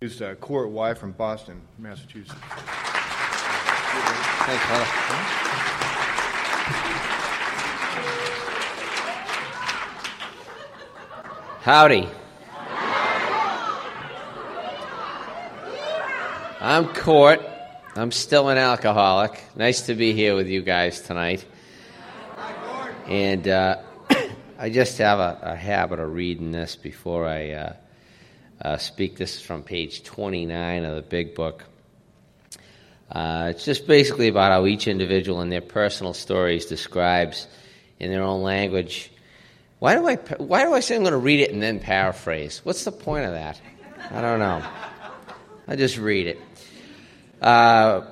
[0.00, 2.32] Is uh, Court Y from Boston, Massachusetts.
[4.40, 4.64] Thanks.
[11.60, 12.08] Howdy.
[16.62, 17.42] I'm Court.
[17.94, 19.44] I'm still an alcoholic.
[19.54, 21.44] Nice to be here with you guys tonight.
[23.06, 23.82] And uh,
[24.58, 27.72] I just have a, a, habit of reading this before I uh,
[28.62, 29.16] uh, speak.
[29.16, 31.64] This is from page 29 of the big book.
[33.10, 37.48] Uh, it's just basically about how each individual in their personal stories describes
[37.98, 39.10] in their own language.
[39.80, 42.60] Why do I, why do I say I'm going to read it and then paraphrase?
[42.64, 43.60] What's the point of that?
[44.10, 44.62] I don't know.
[45.66, 46.38] I just read it.
[47.40, 48.02] Uh,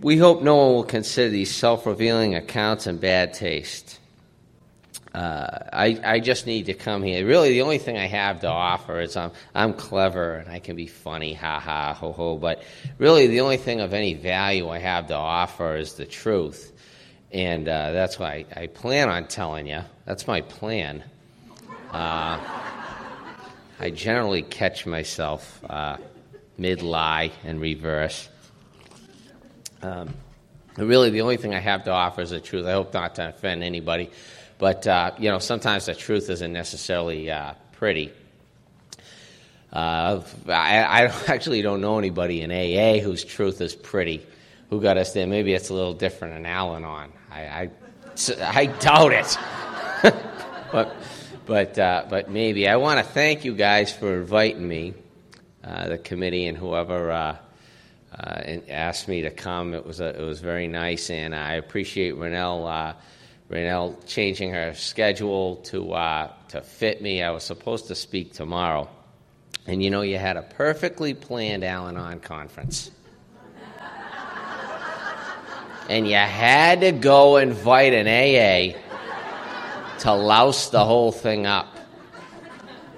[0.00, 3.98] we hope no one will consider these self revealing accounts in bad taste.
[5.14, 7.26] Uh, I, I just need to come here.
[7.26, 10.74] Really, the only thing I have to offer is I'm, I'm clever and I can
[10.74, 12.38] be funny, ha ha, ho ho.
[12.38, 12.62] But
[12.96, 16.72] really, the only thing of any value I have to offer is the truth.
[17.30, 19.80] And uh, that's why I, I, plan on telling you.
[20.06, 21.04] That's my plan.
[21.90, 22.38] Uh,
[23.80, 25.98] I generally catch myself uh,
[26.56, 28.28] mid lie and reverse.
[29.82, 30.14] Um,
[30.76, 32.64] really, the only thing I have to offer is the truth.
[32.66, 34.10] I hope not to offend anybody.
[34.62, 38.12] But, uh, you know, sometimes the truth isn't necessarily uh, pretty.
[39.72, 44.24] Uh, I, I, actually don't know anybody in AA whose truth is pretty,
[44.70, 45.26] who got us there.
[45.26, 47.10] Maybe it's a little different in Al Anon.
[47.28, 47.70] I, I,
[48.40, 49.36] I doubt it.
[50.70, 50.94] but,
[51.44, 52.68] but, uh, but maybe.
[52.68, 54.94] I want to thank you guys for inviting me,
[55.64, 57.36] uh, the committee, and whoever uh,
[58.68, 59.74] asked me to come.
[59.74, 62.94] It was, a, it was very nice, and I appreciate Renell
[63.52, 67.22] Raynell changing her schedule to, uh, to fit me.
[67.22, 68.88] I was supposed to speak tomorrow.
[69.66, 72.90] And you know, you had a perfectly planned Al Anon conference.
[75.90, 78.78] and you had to go invite an AA
[79.98, 81.76] to louse the whole thing up.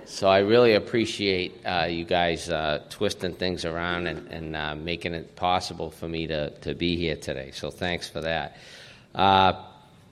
[0.05, 5.15] So I really appreciate uh, you guys uh, twisting things around and, and uh, making
[5.15, 7.51] it possible for me to, to be here today.
[7.51, 8.57] So thanks for that.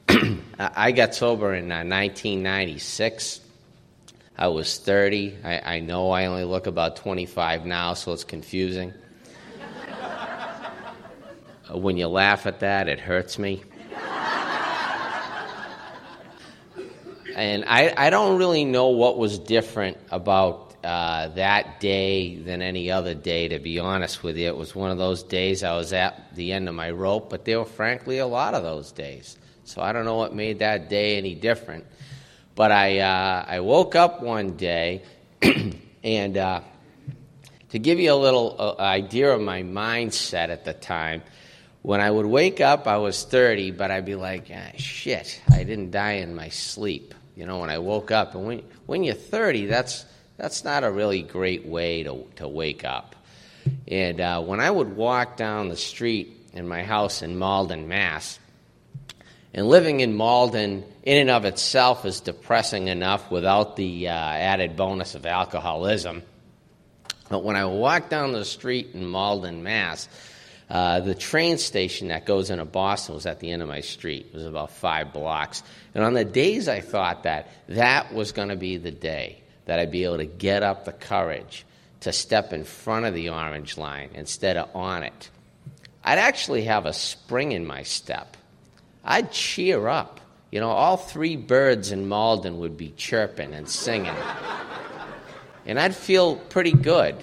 [0.59, 3.41] Uh, I got sober in uh, 1996.
[4.37, 5.39] I was 30.
[5.43, 8.93] I, I, know I only look about 25 now, so it's confusing.
[11.71, 13.63] when you laugh at that, it hurts me.
[17.35, 22.91] and I, I don't really know what was different about uh, that day than any
[22.91, 24.49] other day, to be honest with you.
[24.49, 27.45] It was one of those days I was at the end of my rope, but
[27.45, 29.39] there were frankly a lot of those days.
[29.65, 31.87] So I don't know what made that day any different.
[32.55, 35.03] But I, uh, I woke up one day,
[36.05, 36.61] and uh,
[37.71, 41.23] to give you a little uh, idea of my mindset at the time,
[41.81, 45.65] when I would wake up, I was 30, but I'd be like, ah, shit, I
[45.65, 47.15] didn't die in my sleep.
[47.35, 48.35] You know, when I woke up.
[48.35, 50.05] And when, when you're 30, that's,
[50.37, 53.17] that's not a really great way to, to wake up.
[53.89, 58.39] And uh, when I would walk down the street in my house in Malden, Mass.,
[59.55, 64.77] and living in Malden, in and of itself, is depressing enough without the uh, added
[64.77, 66.23] bonus of alcoholism.
[67.29, 70.09] But when I walked down the street in Malden, Mass.,
[70.71, 74.29] uh, the train station that goes into Boston was at the end of my street.
[74.33, 75.63] It was about five blocks.
[75.95, 79.79] And on the days I thought that that was going to be the day that
[79.79, 81.67] I'd be able to get up the courage
[82.01, 85.31] to step in front of the orange line instead of on it,
[86.03, 88.37] I'd actually have a spring in my step.
[89.05, 90.21] I'd cheer up.
[90.51, 94.15] You know, all three birds in Malden would be chirping and singing.
[95.67, 97.17] and I'd feel pretty good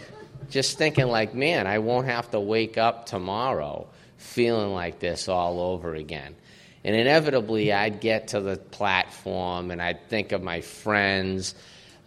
[0.50, 5.60] just thinking, like, man, I won't have to wake up tomorrow feeling like this all
[5.60, 6.36] over again.
[6.84, 11.56] And inevitably, I'd get to the platform and I'd think of my friends.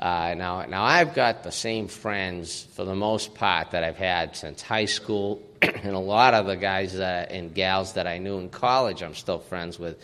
[0.00, 4.34] Uh, now, now, I've got the same friends for the most part that I've had
[4.34, 5.40] since high school
[5.82, 9.14] and a lot of the guys uh, and gals that I knew in college, I'm
[9.14, 10.02] still friends with.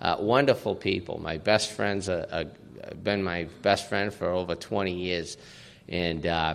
[0.00, 1.18] Uh, wonderful people.
[1.18, 2.44] My best friends have uh,
[2.84, 5.36] uh, been my best friend for over 20 years.
[5.88, 6.54] And, uh,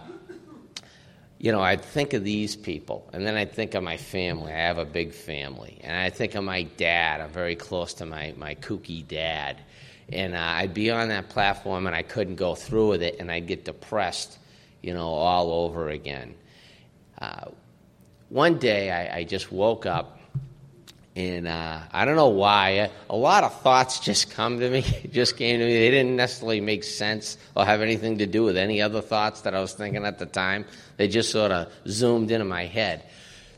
[1.39, 4.53] you know, I'd think of these people, and then I'd think of my family.
[4.53, 5.77] I have a big family.
[5.83, 7.19] And I think of my dad.
[7.19, 9.59] I'm very close to my, my kooky dad.
[10.09, 13.29] And uh, I'd be on that platform, and I couldn't go through with it, and
[13.29, 14.37] I'd get depressed,
[14.81, 16.35] you know, all over again.
[18.33, 20.17] One day I, I just woke up
[21.15, 22.89] And uh, I don't know why.
[23.07, 24.81] A lot of thoughts just come to me,
[25.11, 25.71] just came to me.
[25.71, 29.53] They didn't necessarily make sense or have anything to do with any other thoughts that
[29.53, 30.65] I was thinking at the time.
[30.97, 33.03] They just sort of zoomed into my head.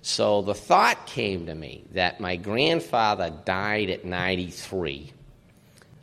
[0.02, 5.14] So the thought came to me that my grandfather died at 93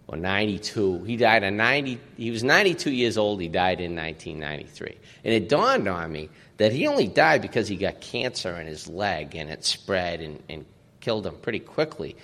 [0.07, 1.05] or 92.
[1.05, 4.97] He died at 90, he was 92 years old, he died in 1993.
[5.25, 6.31] And it dawned on me
[6.63, 10.41] that he only died because he got cancer in his leg and it spread and,
[10.49, 10.65] and
[11.01, 12.15] killed him pretty quickly.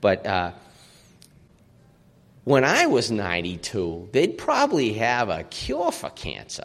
[0.00, 0.50] But uh,
[2.42, 6.64] when I was 92, they'd probably have a cure for cancer.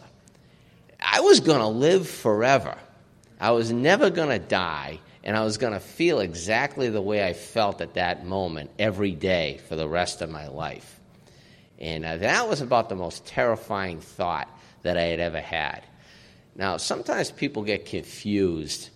[0.99, 2.75] I was going to live forever.
[3.39, 7.23] I was never going to die, and I was going to feel exactly the way
[7.23, 10.99] I felt at that moment every day for the rest of my life.
[11.77, 14.49] And uh, that was about the most terrifying thought
[14.81, 15.83] that I had ever had.
[16.59, 18.89] Now, sometimes people get confused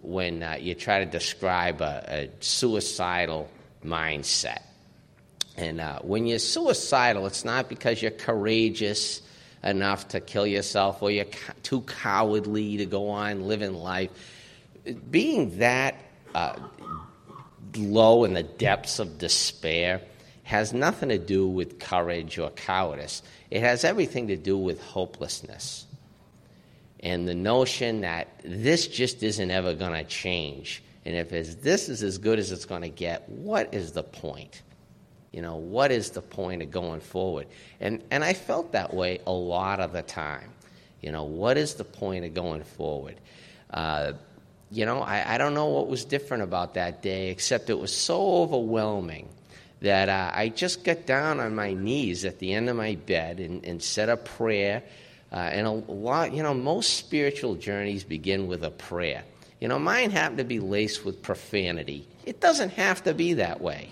[0.00, 3.50] when uh, you try to describe a, a suicidal
[3.84, 4.62] mindset.
[5.58, 9.20] And uh, when you're suicidal, it's not because you're courageous
[9.62, 14.10] enough to kill yourself or you're co- too cowardly to go on living life.
[15.10, 15.96] Being that
[16.34, 16.56] uh,
[17.76, 20.00] low in the depths of despair
[20.44, 25.84] has nothing to do with courage or cowardice, it has everything to do with hopelessness
[27.02, 30.82] and the notion that this just isn't ever going to change.
[31.04, 31.30] And if
[31.62, 34.62] this is as good as it's going to get, what is the point?
[35.32, 37.48] You know, what is the point of going forward?
[37.80, 40.50] And, and I felt that way a lot of the time.
[41.00, 43.16] You know, what is the point of going forward?
[43.72, 44.12] Uh,
[44.70, 47.94] you know, I, I don't know what was different about that day, except it was
[47.94, 49.28] so overwhelming
[49.80, 53.40] that uh, I just got down on my knees at the end of my bed
[53.40, 54.84] and, and said a prayer
[55.32, 59.24] uh, and a lot, you know, most spiritual journeys begin with a prayer.
[59.60, 62.06] You know, mine happened to be laced with profanity.
[62.26, 63.90] It doesn't have to be that way.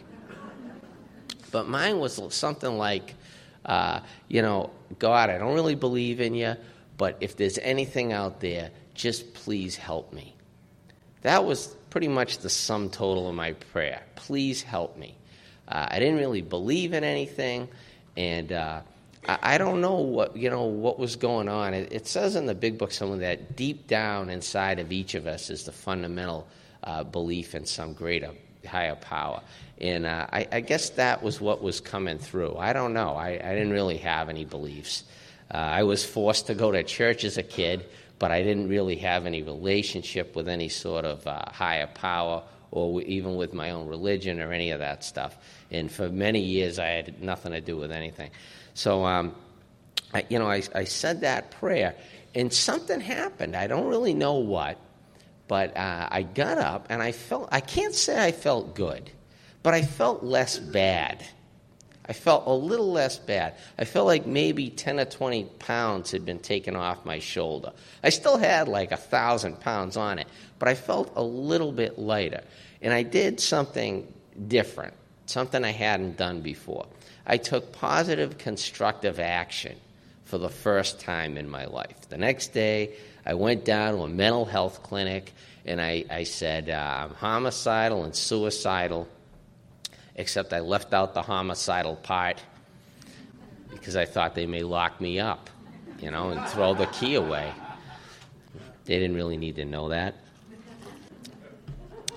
[1.51, 3.15] But mine was something like,
[3.65, 6.57] uh, you know, God, I don't really believe in you,
[6.97, 10.35] but if there's anything out there, just please help me.
[11.23, 14.03] That was pretty much the sum total of my prayer.
[14.15, 15.17] Please help me.
[15.67, 17.69] Uh, I didn't really believe in anything,
[18.17, 18.81] and uh,
[19.29, 21.75] I don't know what you know what was going on.
[21.75, 25.27] It, it, says in the big book somewhere that deep down inside of each of
[25.27, 26.49] us is the fundamental
[26.83, 28.31] uh, belief in some greater,
[28.67, 29.43] higher power,
[29.79, 32.57] and uh, I, I, guess that was what was coming through.
[32.57, 33.15] I don't know.
[33.15, 35.05] I, I didn't really have any beliefs.
[35.53, 37.85] Uh, I was forced to go to church as a kid,
[38.19, 43.03] but I didn't really have any relationship with any sort of uh, higher power or
[43.03, 45.37] even with my own religion or any of that stuff.
[45.71, 48.31] And for many years, I had nothing to do with anything.
[48.75, 49.35] So, um,
[50.13, 51.95] I, you know, I, I said that prayer,
[52.35, 53.57] and something happened.
[53.57, 54.79] I don't really know what,
[55.49, 59.11] but uh, I got up and I felt, I can't say I felt good,
[59.63, 61.25] but I felt less bad.
[62.07, 63.55] I felt a little less bad.
[63.79, 67.73] I felt like maybe 10 or 20 pounds had been taken off my shoulder.
[68.03, 70.27] I still had like a thousand pounds on it,
[70.59, 72.43] but I felt a little bit lighter.
[72.83, 74.13] And I did something
[74.49, 74.95] different,
[75.27, 76.87] something I hadn't done before.
[77.31, 79.77] I took positive, constructive action
[80.25, 82.09] for the first time in my life.
[82.09, 82.95] The next day,
[83.25, 85.33] I went down to a mental health clinic
[85.65, 89.07] and I, I said, uh, I'm homicidal and suicidal,
[90.17, 92.43] except I left out the homicidal part
[93.71, 95.51] because I thought they may lock me up,
[96.01, 97.53] you know, and throw the key away.
[98.87, 100.17] They didn't really need to know that.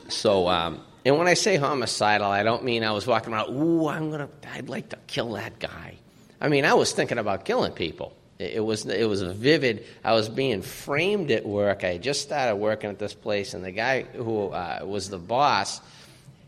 [0.07, 3.87] So, um, and when I say homicidal, I don't mean I was walking around, ooh,
[3.87, 5.95] I'm gonna, I'd like to kill that guy.
[6.39, 8.15] I mean, I was thinking about killing people.
[8.39, 11.83] It was, it was vivid, I was being framed at work.
[11.83, 15.79] I just started working at this place, and the guy who uh, was the boss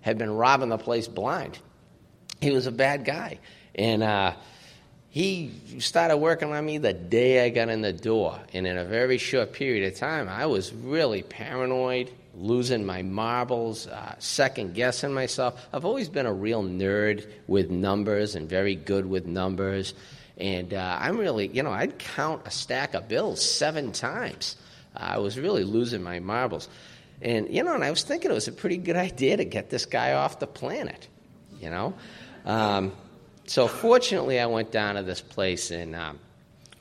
[0.01, 1.57] had been robbing the place blind.
[2.41, 3.39] He was a bad guy.
[3.73, 4.33] And uh,
[5.09, 8.39] he started working on me the day I got in the door.
[8.53, 13.87] And in a very short period of time, I was really paranoid losing my marbles,
[13.87, 15.67] uh, second guessing myself.
[15.73, 19.93] I've always been a real nerd with numbers and very good with numbers.
[20.37, 24.57] And uh, I'm really, you know, I'd count a stack of bills seven times.
[24.95, 26.67] I was really losing my marbles.
[27.21, 29.69] And, you know, and I was thinking it was a pretty good idea to get
[29.69, 31.07] this guy off the planet,
[31.59, 31.93] you know.
[32.45, 32.91] Um,
[33.45, 36.19] so fortunately, I went down to this place, and um,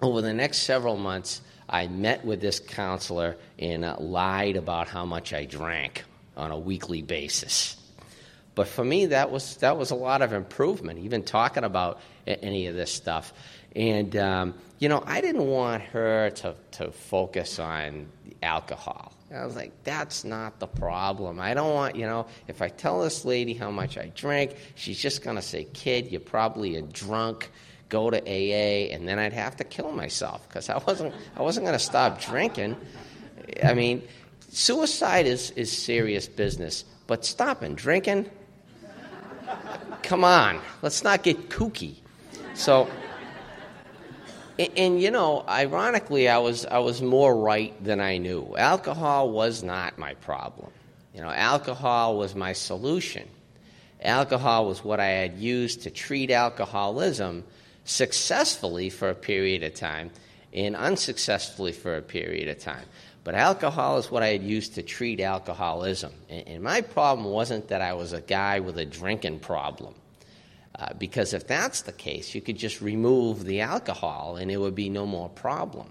[0.03, 1.41] over the next several months,
[1.75, 6.04] I met with this counselor and uh, lied about how much I drank
[6.37, 7.76] on a weekly basis.
[8.54, 11.00] But for me, that was that was a lot of improvement.
[11.00, 13.33] Even talking about any of this stuff,
[13.75, 18.07] and um, you know, I didn't want her to to focus on
[18.40, 19.12] alcohol.
[19.35, 21.40] I was like, that's not the problem.
[21.40, 25.00] I don't want, you know, if I tell this lady how much I drink, she's
[25.00, 27.50] just going to say, kid, you're probably a drunk.
[27.88, 31.67] Go to AA, and then I'd have to kill myself because I wasn't, I wasn't
[31.67, 32.76] going to stop drinking.
[33.62, 34.03] I mean,
[34.50, 38.31] suicide is, is serious business, but stopping drinking,
[40.03, 41.97] come on, let's not get kooky.
[42.55, 42.88] So,
[44.59, 48.55] and, and, you know, ironically, I was I was more right than I knew.
[48.57, 50.71] Alcohol was not my problem.
[51.12, 53.29] You know, alcohol was my solution.
[54.03, 57.45] Alcohol was what I had used to treat alcoholism
[57.85, 60.11] successfully for a period of time
[60.53, 62.87] and unsuccessfully for a period of time.
[63.25, 66.12] But alcohol is what I had used to treat alcoholism.
[66.29, 69.95] And, my problem wasn't that I was a guy with a drinking problem.
[70.79, 74.75] Uh, because if that's the case, you could just remove the alcohol and it would
[74.75, 75.88] be no more problem.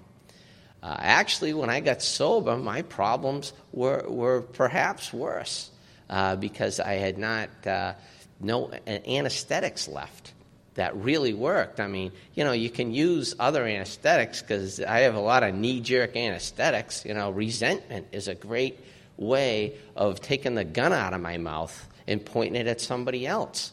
[0.84, 5.72] Uh, actually, when I got sober, my problems were, were perhaps worse
[6.10, 7.94] uh, because I had not uh,
[8.42, 10.33] no anesthetics left
[10.76, 11.80] that really worked.
[11.80, 15.54] I mean, you know, you can use other anesthetics because I have a lot of
[15.54, 17.06] knee jerk anesthetics.
[17.06, 18.80] You know, resentment is a great
[19.18, 23.72] way of taking the gun out of my mouth and pointing it at somebody else.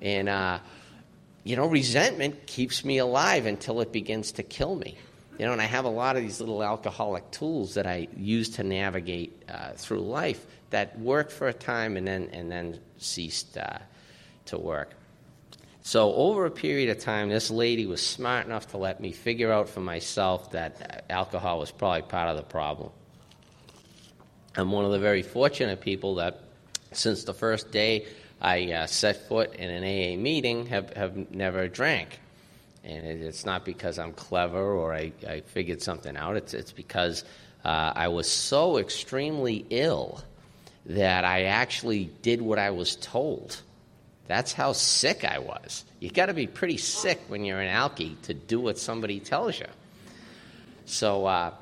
[0.00, 0.60] And, uh,
[1.44, 4.96] you know, resentment keeps me alive until it begins to kill me.
[5.38, 8.50] You know, and I have a lot of these little alcoholic tools that I use
[8.50, 13.56] to navigate uh, through life that worked for a time and then, and then ceased
[13.56, 13.78] uh,
[14.46, 14.94] to work.
[15.84, 19.52] So, over a period of time, this lady was smart enough to let me figure
[19.52, 22.90] out for myself that alcohol was probably part of the problem.
[24.56, 26.40] I'm one of the very fortunate people that,
[26.92, 28.06] since the first day
[28.40, 32.20] I uh, set foot in an AA meeting, have, have never drank.
[32.84, 37.24] And it's not because I'm clever or I, I figured something out, it's, it's because
[37.64, 40.20] uh, I was so extremely ill
[40.86, 43.60] that I actually did what I was told.
[44.26, 45.84] That's how sick I was.
[46.00, 49.58] You got to be pretty sick when you're an alkie to do what somebody tells
[49.58, 49.66] you.
[50.86, 51.52] So uh,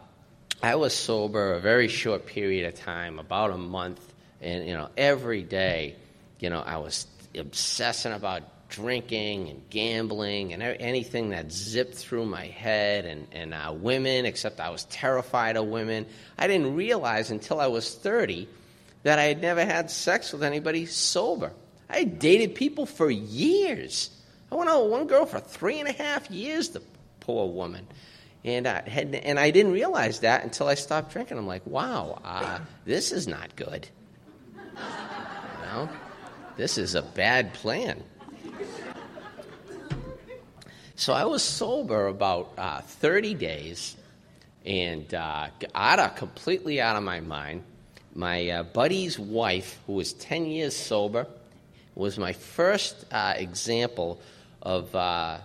[0.62, 4.00] I was sober a very short period of time, about a month,
[4.40, 5.96] and you know every day
[6.40, 12.46] you know, I was obsessing about drinking and gambling and anything that zipped through my
[12.46, 16.06] head and, and uh, women, except I was terrified of women.
[16.38, 18.48] I didn't realize until I was 30
[19.02, 21.52] that I had never had sex with anybody sober.
[21.90, 24.10] I dated people for years.
[24.50, 26.82] I went out with one girl for three and a half years, the
[27.20, 27.86] poor woman.
[28.44, 31.36] And I, had, and I didn't realize that until I stopped drinking.
[31.36, 33.88] I'm like, wow, uh, this is not good.
[34.56, 35.88] You know?
[36.56, 38.02] this is a bad plan.
[40.96, 43.96] So I was sober about uh, 30 days
[44.66, 47.62] and uh, out of, completely out of my mind.
[48.14, 51.26] My uh, buddy's wife, who was 10 years sober,
[51.94, 54.20] was my first uh, example
[54.62, 55.38] of, uh,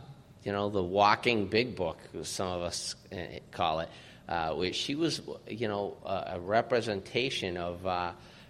[0.43, 3.17] you know, the walking big book, some of us uh,
[3.51, 3.89] call it,
[4.27, 7.85] where she was, you know, a representation of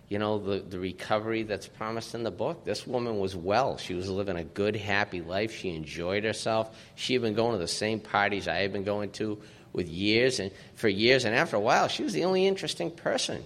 [0.07, 2.63] you know, the, the recovery that's promised in the book.
[2.63, 3.77] This woman was well.
[3.77, 5.55] She was living a good, happy life.
[5.55, 6.75] She enjoyed herself.
[6.95, 9.41] She had been going to the same parties I had been going to
[9.73, 11.25] with years and for years.
[11.25, 13.43] And after a while, she was the only interesting person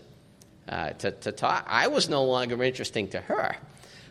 [0.68, 1.65] uh, to, to talk.
[1.68, 3.56] I was no longer interesting to her,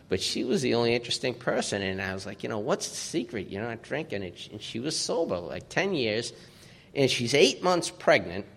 [0.09, 1.83] but she was the only interesting person.
[1.83, 3.49] And I was like, you know, what's the secret?
[3.49, 4.23] You're not drinking.
[4.23, 6.33] And she, and she was sober like 10 years.
[6.95, 8.47] And she's eight months pregnant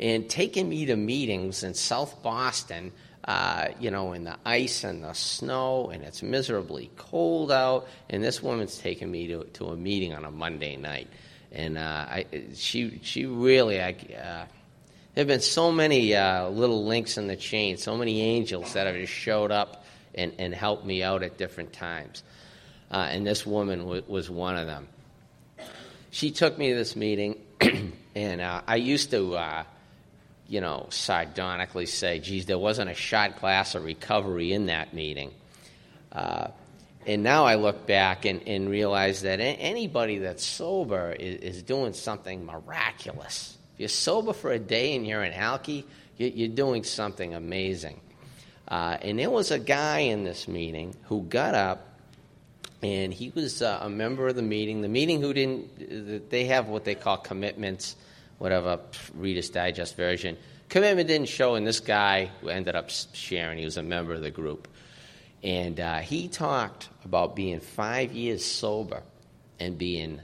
[0.00, 2.90] and taking me to meetings in South Boston,
[3.24, 7.86] uh, you know, in the ice and the snow, and it's miserably cold out.
[8.10, 11.06] And this woman's taking me to, to a meeting on a Monday night.
[11.52, 14.46] And uh, I, she, she really, I, uh,
[15.14, 18.88] there have been so many uh, little links in the chain, so many angels that
[18.88, 19.81] have just showed up
[20.14, 22.22] and, and helped me out at different times.
[22.90, 24.88] Uh, and this woman w- was one of them.
[26.10, 27.38] She took me to this meeting,
[28.14, 29.64] and uh, I used to
[30.52, 35.32] you know, sardonically say, geez, there wasn't a shot glass of recovery in that meeting.
[36.12, 36.48] Uh,
[37.06, 41.94] and now I look back and, and realize that anybody that's sober is, is, doing
[41.94, 43.56] something miraculous.
[43.74, 45.84] If you're sober for a day and you're an alkie,
[46.18, 47.98] you're doing something amazing.
[48.68, 51.88] Uh, and there was a guy in this meeting who got up
[52.82, 54.80] and he was uh, a member of the meeting.
[54.82, 57.94] The meeting who didn't, they have what they call commitments
[58.38, 58.80] whatever
[59.14, 60.36] Reader's Digest version.
[60.68, 64.22] Commitment didn't show, and this guy who ended up sharing, he was a member of
[64.22, 64.66] the group.
[65.44, 69.02] And uh, he talked about being five years sober
[69.60, 70.20] and being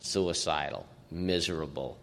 [0.00, 1.98] suicidal, miserable,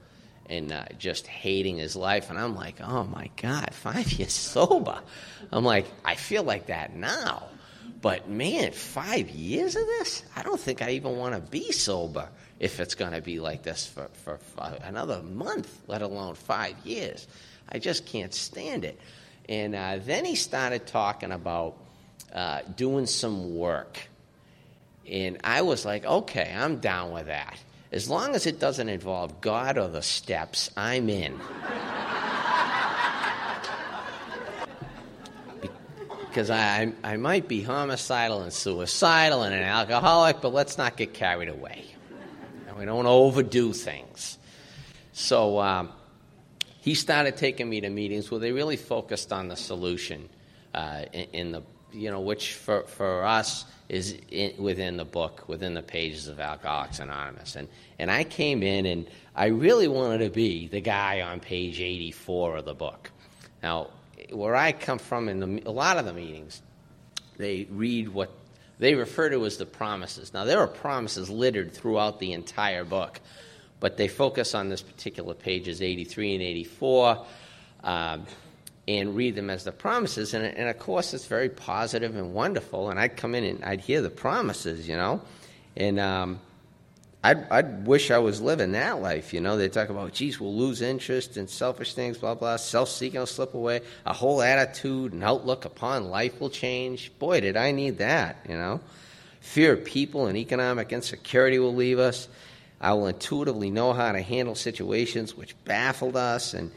[0.50, 2.30] and uh, just hating his life.
[2.30, 5.00] And I'm like, oh my God, five years sober.
[5.52, 7.44] I'm like, I feel like that now.
[8.02, 10.24] But man, five years of this?
[10.36, 13.64] I don't think I even want to be sober if it's going to be like
[13.64, 17.28] this for, for, for, another month, let alone five years.
[17.70, 19.00] I just can't stand it.
[19.50, 21.78] And uh, then he started talking about
[22.34, 24.00] uh, doing some work.
[25.10, 27.58] And I was like, okay, I'm down with that.
[27.92, 31.40] As long as it doesn't involve God or the steps, I'm in.
[36.38, 41.16] because I, I might be homicidal and suicidal and an alcoholic, but let's not get
[41.16, 41.86] carried away.
[42.68, 44.38] And We don't overdo things.
[45.14, 45.90] So um,
[46.80, 50.30] he started taking me to meetings where they really focused on the solution
[50.76, 55.48] uh, in, in, the, you know, which for, for us is in, within the book,
[55.48, 57.56] within the pages of Alcoholics Anonymous.
[57.56, 57.68] And,
[58.00, 62.58] and I came in and I really wanted to be the guy on page 84
[62.58, 63.12] of the book.
[63.64, 63.90] Now,
[64.32, 66.62] where I come from in the, a lot of the meetings,
[67.38, 68.32] they read what
[68.80, 70.34] they refer to as the promises.
[70.34, 73.20] Now, there are promises littered throughout the entire book,
[73.80, 77.26] but they focus on this particular pages 83 and 84
[77.84, 78.26] um,
[78.88, 80.34] and read them as the promises.
[80.34, 82.90] And, and of course, it's very positive and wonderful.
[82.90, 85.22] And I'd come in and I'd hear the promises, you know.
[85.76, 86.40] And um,
[87.24, 89.34] I'd, I'd wish I was living that life.
[89.34, 92.56] You know, they talk about, geez, we'll lose interest in selfish things, blah, blah.
[92.56, 93.82] Self seeking will slip away.
[94.06, 97.12] A whole attitude and outlook upon life will change.
[97.20, 98.80] Boy, did I need that, you know.
[99.42, 102.30] Fear of people and economic insecurity will leave us.
[102.80, 106.54] I will intuitively know how to handle situations which baffled us.
[106.54, 106.72] And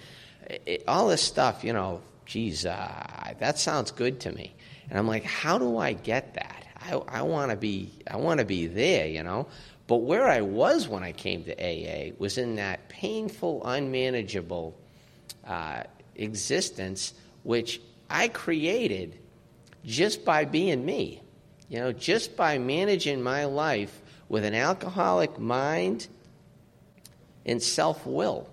[0.66, 4.54] it, all this stuff, you know, geez, uh, that sounds good to me.
[4.88, 6.66] And I'm like, how do I get that?
[6.80, 9.46] I, I want to be, I want to be there, you know.
[9.86, 14.76] But where I was when I came to AA was in that painful, unmanageable
[15.46, 15.82] uh,
[16.16, 19.18] existence which I created
[19.84, 21.22] just by being me.
[21.68, 26.08] You know, just by managing my life with an alcoholic mind
[27.46, 28.48] and self will.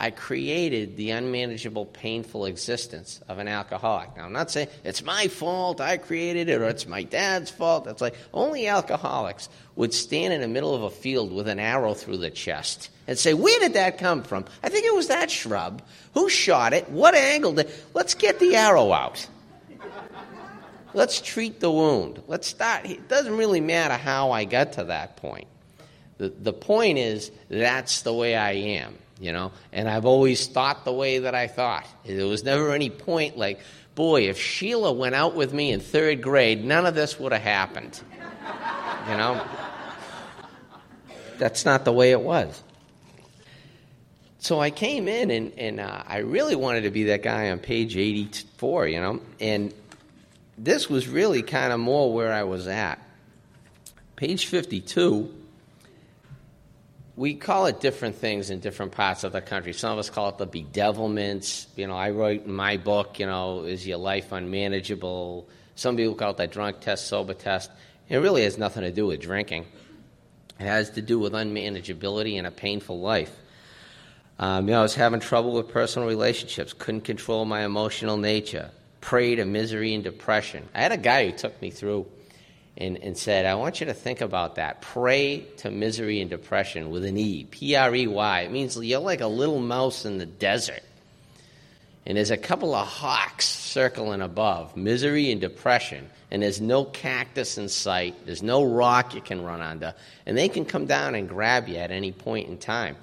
[0.00, 4.16] I created the unmanageable, painful existence of an alcoholic.
[4.16, 7.88] Now, I'm not saying it's my fault, I created it, or it's my dad's fault.
[7.88, 11.94] It's like only alcoholics would stand in the middle of a field with an arrow
[11.94, 14.44] through the chest and say, Where did that come from?
[14.62, 15.82] I think it was that shrub.
[16.14, 16.88] Who shot it?
[16.90, 19.26] What angle did Let's get the arrow out.
[20.94, 22.22] Let's treat the wound.
[22.28, 22.86] Let's start.
[22.86, 25.48] It doesn't really matter how I got to that point.
[26.18, 29.52] The, the point is, that's the way I am you know?
[29.72, 31.86] And i've always thought the way that i thought.
[32.04, 33.60] There was never any point like
[33.94, 37.42] boy if sheila went out with me in third grade none of this would have
[37.42, 38.00] happened.
[39.08, 39.44] You know?
[41.38, 42.62] That's not the way it was.
[44.38, 47.58] So i came in and, and uh, i really wanted to be that guy on
[47.58, 49.20] page 84 you know?
[49.40, 49.74] And
[50.56, 53.00] this was really kind of more where i was at.
[54.16, 55.32] Page 52
[57.18, 59.72] we call it different things in different parts of the country.
[59.72, 61.66] Some of us call it the bedevilments.
[61.74, 65.48] You know, I wrote in my book, you know, is your life unmanageable?
[65.74, 67.72] Some people call it the drunk test, sober test.
[68.08, 69.66] It really has nothing to do with drinking.
[70.60, 73.34] It has to do with unmanageability and a painful life.
[74.38, 78.70] Um, you know, I was having trouble with personal relationships, couldn't control my emotional nature,
[79.00, 80.68] prey to misery and depression.
[80.72, 82.06] I had a guy who took me through
[82.78, 84.80] and, and said, I want you to think about that.
[84.80, 88.40] Prey to misery and depression with an E, P R E Y.
[88.42, 90.82] It means you're like a little mouse in the desert.
[92.06, 96.08] And there's a couple of hawks circling above, misery and depression.
[96.30, 99.94] And there's no cactus in sight, there's no rock you can run under.
[100.24, 102.96] And they can come down and grab you at any point in time.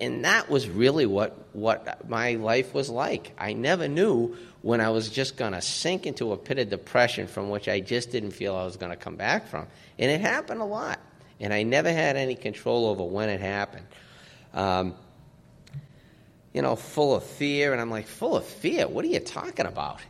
[0.00, 3.32] And that was really what, what my life was like.
[3.38, 7.28] I never knew when I was just going to sink into a pit of depression
[7.28, 9.68] from which I just didn't feel I was going to come back from.
[9.96, 10.98] And it happened a lot.
[11.38, 13.86] And I never had any control over when it happened.
[14.52, 14.96] Um,
[16.52, 17.70] you know, full of fear.
[17.70, 18.88] And I'm like, full of fear?
[18.88, 20.00] What are you talking about?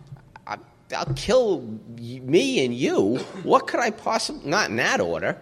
[0.47, 0.57] I,
[0.97, 1.61] I'll kill
[1.99, 3.19] me and you.
[3.43, 5.37] What could I possibly, not in that order.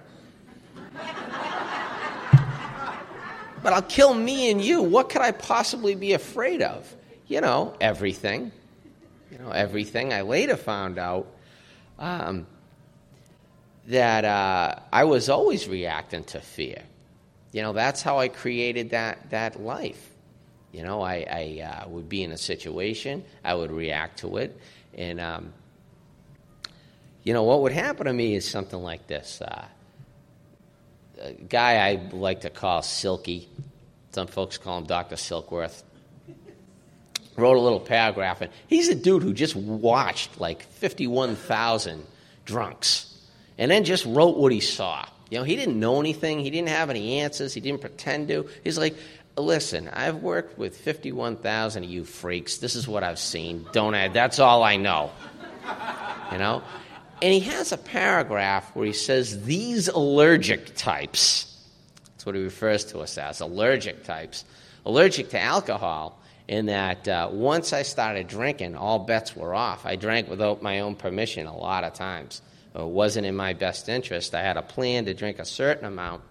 [3.63, 4.83] but I'll kill me and you.
[4.83, 6.93] What could I possibly be afraid of?
[7.29, 8.51] You know, everything
[9.35, 10.13] you know, everything.
[10.13, 11.27] I later found out
[11.99, 12.47] um,
[13.89, 16.83] that uh, I was always reacting to fear.
[17.51, 20.11] You know, that's how I created that, that life.
[20.71, 24.57] You know, I, I uh, would be in a situation, I would react to it,
[24.97, 25.53] and, um,
[27.25, 29.41] you know, what would happen to me is something like this.
[29.41, 29.65] Uh,
[31.21, 33.49] a guy I like to call Silky,
[34.13, 35.17] some folks call him Dr.
[35.17, 35.83] Silkworth,
[37.37, 42.05] wrote a little paragraph, and he's a dude who just watched like 51,000
[42.45, 43.11] drunks
[43.59, 45.05] and then just wrote what he saw.
[45.31, 48.49] You know, he didn't know anything, he didn't have any answers, he didn't pretend to.
[48.63, 48.97] He's like,
[49.37, 52.59] listen, I've worked with 51,000 of you freaks.
[52.59, 53.67] This is what I've seen.
[53.73, 55.11] Don't add, That's all I know.
[56.33, 56.63] You know?
[57.23, 61.51] And he has a paragraph where he says, These allergic types,
[62.07, 64.45] that's what he refers to us as, allergic types,
[64.85, 69.87] allergic to alcohol, in that uh, once I started drinking, all bets were off.
[69.87, 72.43] I drank without my own permission a lot of times.
[72.75, 74.35] It wasn't in my best interest.
[74.35, 76.23] I had a plan to drink a certain amount,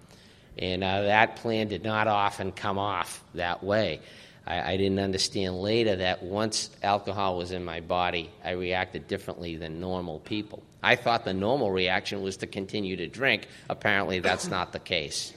[0.58, 4.02] and uh, that plan did not often come off that way.
[4.45, 9.56] I, I, didn't understand later that once alcohol was in my body, I reacted differently
[9.56, 10.63] than normal people.
[10.84, 13.47] I thought the normal reaction was to continue to drink.
[13.69, 15.34] Apparently, that's not the case.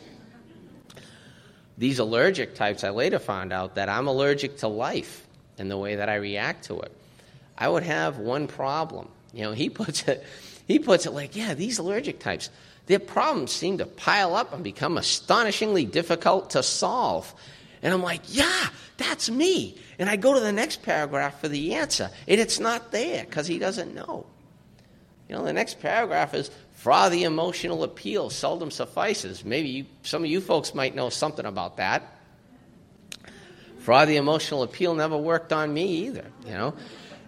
[1.78, 5.26] These allergic types, I later found out that I'm allergic to life
[5.58, 6.92] and the way that I react to it.
[7.56, 9.08] I would have one problem.
[9.32, 10.24] You know, he puts it,
[10.66, 12.50] he puts it like, yeah, these allergic types,
[12.86, 17.34] their problems seem to pile up and become astonishingly difficult to solve.
[17.82, 19.76] And I'm like, yeah, that's me.
[19.98, 23.46] And I go to the next paragraph for the answer, and it's not there because
[23.46, 24.26] he doesn't know.
[25.28, 29.44] You know, the next paragraph is for the emotional appeal seldom suffices.
[29.44, 32.02] Maybe you, some of you folks might know something about that.
[33.78, 36.74] For the emotional appeal never worked on me either, you know.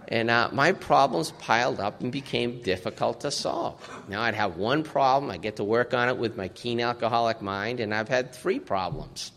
[0.08, 3.90] And uh, my problems piled up and became difficult to solve.
[4.08, 7.40] Now I'd have one problem, I get to work on it with my keen alcoholic
[7.40, 9.32] mind, and I've had three problems.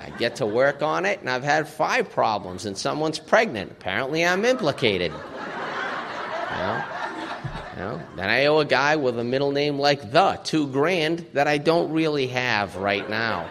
[0.00, 3.70] I get to work on it, and I've had five problems, and someone's pregnant.
[3.70, 5.12] Apparently, I'm implicated.
[5.12, 6.84] You know?
[7.72, 8.02] You know?
[8.16, 11.58] Then I owe a guy with a middle name like the, two grand, that I
[11.58, 13.48] don't really have right now.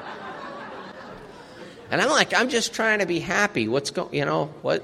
[1.90, 3.68] And I'm like, I'm just trying to be happy.
[3.68, 4.84] What's going, you know, what,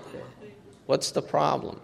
[0.87, 1.79] what's the problem?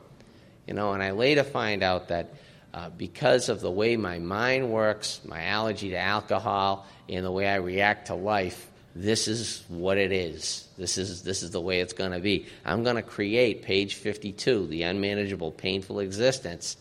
[0.68, 2.34] You know, and I later find out that
[2.74, 7.48] uh, because of the way my mind works, my allergy to alcohol, and the way
[7.48, 10.68] I react to life, this is what it is.
[10.78, 12.48] This is, this is the way it's going to be.
[12.66, 16.78] I'm going to create page 52, the unmanageable, painful existence,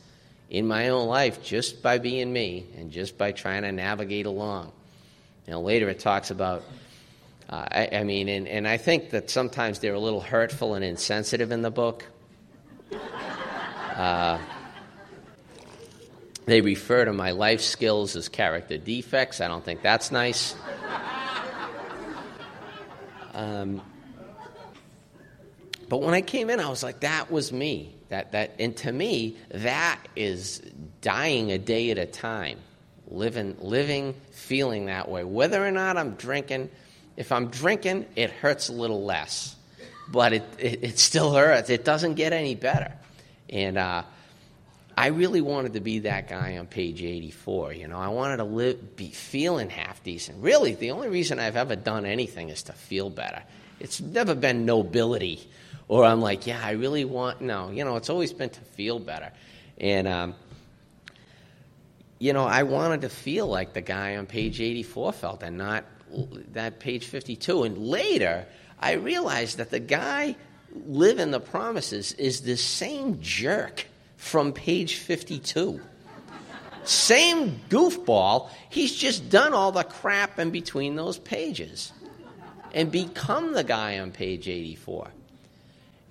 [0.52, 4.70] in my own life just by being me and just by trying to navigate along.
[5.46, 6.62] You know, later it talks about,
[7.48, 10.84] uh, I, I, mean, and, and I think that sometimes they're a little hurtful and
[10.84, 12.04] insensitive in the book.
[13.96, 14.38] Uh,
[16.44, 19.40] they refer to my life skills as character defects.
[19.40, 20.54] I don't think that's nice.
[23.32, 23.80] Um,
[25.88, 27.94] but when I came in, I was like, that was me.
[28.12, 30.60] That, that, and to me, that is
[31.00, 32.58] dying a day at a time,
[33.08, 35.24] living, living, feeling that way.
[35.24, 36.68] Whether or not I'm drinking,
[37.16, 39.56] if I'm drinking, it hurts a little less,
[40.10, 41.70] but it, it, it still hurts.
[41.70, 42.92] It doesn't get any better.
[43.48, 44.02] And uh,
[44.94, 47.72] I really wanted to be that guy on page 84.
[47.72, 50.42] You know, I wanted to live, be feeling half decent.
[50.42, 53.42] Really, the only reason I've ever done anything is to feel better.
[53.80, 55.48] It's never been nobility,
[55.92, 57.42] or I'm like, yeah, I really want.
[57.42, 59.30] No, you know, it's always been to feel better.
[59.76, 60.34] And um,
[62.18, 65.84] you know, I wanted to feel like the guy on page 84 felt, and not
[66.52, 67.64] that page 52.
[67.64, 68.46] And later,
[68.80, 70.34] I realized that the guy
[70.86, 75.78] living the promises is the same jerk from page 52.
[76.84, 81.92] Same goofball, he's just done all the crap in between those pages
[82.72, 85.10] and become the guy on page 84.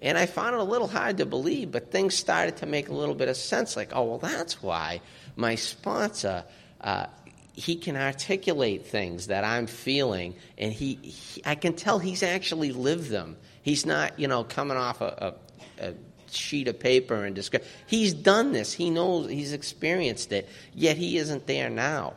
[0.02, 2.94] And I found it a little hard to believe, but things started to make a
[2.94, 3.76] little bit of sense.
[3.76, 5.02] Like, oh, well, that's why
[5.36, 6.44] my sponsor,
[6.82, 7.06] uh,
[7.54, 12.72] he can articulate things that I'm feeling, and he, he, I can tell he's actually
[12.72, 13.38] lived them.
[13.62, 15.36] He's not, you know, coming off a,
[15.80, 15.94] a, a
[16.32, 17.64] sheet of paper and describe.
[17.86, 18.74] He's done this.
[18.74, 19.30] He knows.
[19.30, 20.50] He's experienced it.
[20.74, 22.14] Yet he isn't there now.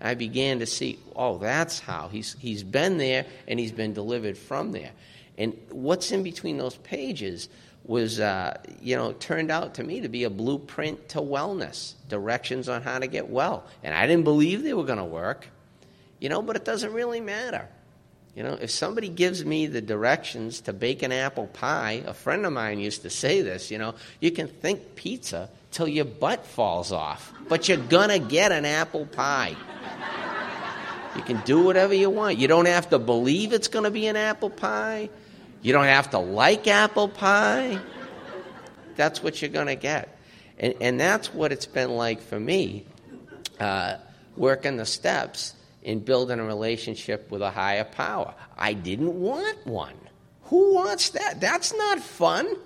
[0.00, 0.98] I began to see.
[1.16, 4.92] Oh, that's how he's he's been there and he's been delivered from there.
[5.38, 7.48] And what's in between those pages
[7.84, 12.68] was, uh, you know, turned out to me to be a blueprint to wellness, directions
[12.68, 13.64] on how to get well.
[13.82, 15.48] And I didn't believe they were going to work,
[16.18, 17.66] you know, but it doesn't really matter.
[18.34, 22.44] You know, if somebody gives me the directions to bake an apple pie, a friend
[22.44, 26.46] of mine used to say this, you know, you can think pizza till your butt
[26.46, 29.56] falls off, but you're going to get an apple pie.
[31.16, 32.38] You can do whatever you want.
[32.38, 35.10] You don't have to believe it's going to be an apple pie.
[35.62, 37.78] You don't have to like apple pie.
[38.96, 40.16] That's what you're going to get.
[40.58, 42.84] And, and that's what it's been like for me,
[43.60, 43.96] uh,
[44.36, 48.34] working the steps in building a relationship with a higher power.
[48.56, 49.94] I didn't want one.
[50.44, 51.40] Who wants that?
[51.40, 52.56] That's not fun.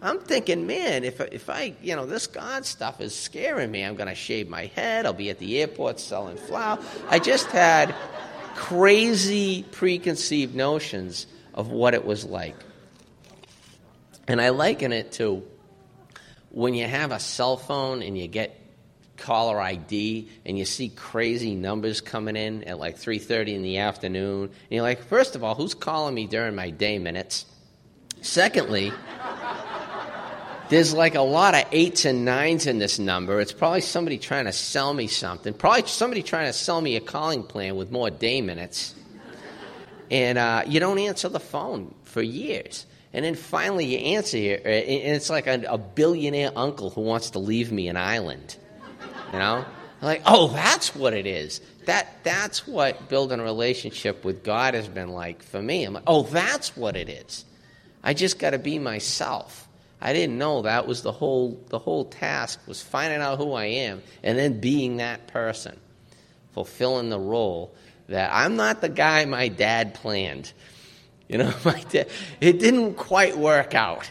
[0.00, 3.82] I'm thinking, man, if, if I, you know, this God stuff is scaring me.
[3.82, 5.06] I'm going to shave my head.
[5.06, 6.78] I'll be at the airport selling flour.
[7.08, 7.94] I just had
[8.54, 11.26] crazy preconceived notions
[11.58, 12.54] of what it was like.
[14.28, 15.42] And I liken it to
[16.50, 18.54] when you have a cell phone and you get
[19.16, 24.44] caller ID and you see crazy numbers coming in at like 3:30 in the afternoon
[24.44, 27.44] and you're like first of all who's calling me during my day minutes
[28.20, 28.92] secondly
[30.68, 33.40] there's like a lot of eights and nines in this number.
[33.40, 35.54] It's probably somebody trying to sell me something.
[35.54, 38.94] Probably somebody trying to sell me a calling plan with more day minutes.
[40.10, 42.86] And uh, you don't answer the phone for years.
[43.12, 47.30] And then finally you answer uh, and it's like a, a billionaire uncle who wants
[47.30, 48.56] to leave me an island.
[49.32, 49.64] You know?
[50.00, 51.60] Like, oh, that's what it is.
[51.86, 55.84] That, that's what building a relationship with God has been like for me.
[55.84, 57.44] I'm like, oh, that's what it is.
[58.02, 59.68] I just got to be myself.
[60.00, 63.64] I didn't know that was the whole the whole task was finding out who I
[63.64, 65.78] am and then being that person,
[66.52, 67.74] fulfilling the role
[68.08, 70.52] that I'm not the guy my dad planned.
[71.28, 72.08] You know, my dad,
[72.40, 74.10] it didn't quite work out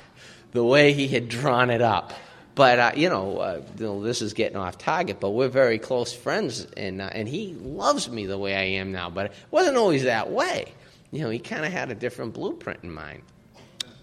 [0.51, 2.13] the way he had drawn it up.
[2.55, 5.19] But uh, you, know, uh, you, know, this is getting off target.
[5.19, 8.91] But we're very close friends, and uh, and he loves me the way I am
[8.91, 9.11] now.
[9.11, 10.73] But it wasn't always that way.
[11.11, 13.21] You know, he kind of had a different blueprint in mind.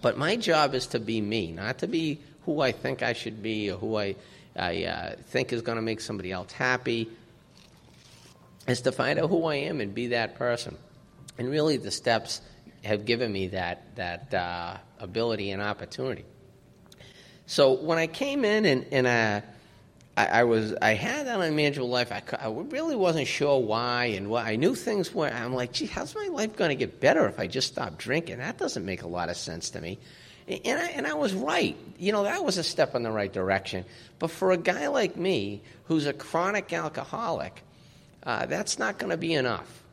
[0.01, 3.41] But my job is to be me, not to be who I think I should
[3.41, 4.15] be or who I,
[4.55, 7.09] I uh, think is going to make somebody else happy.
[8.67, 10.77] Is to find out who I am and be that person.
[11.37, 12.41] And really, the steps
[12.83, 16.25] have given me that, that uh, ability and opportunity.
[17.47, 19.41] So when I came in and, and uh,
[20.17, 22.11] I, I, was I had that unmanageable life.
[22.11, 24.45] I, I, really wasn't sure why and what.
[24.45, 25.27] I knew things were.
[25.27, 28.37] I'm like, gee, how's my life going to get better if I just stop drinking?
[28.37, 29.99] That doesn't make a lot of sense to me.
[30.47, 31.75] And I, and I was right.
[31.97, 33.83] You know, that was a step in the right direction.
[34.19, 37.63] But for a guy like me, who's a chronic alcoholic,
[38.25, 39.83] uh, that's not going to be enough.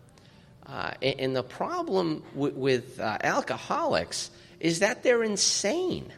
[0.67, 6.13] Uh, and, and, the problem w- with uh, alcoholics is that they're insane.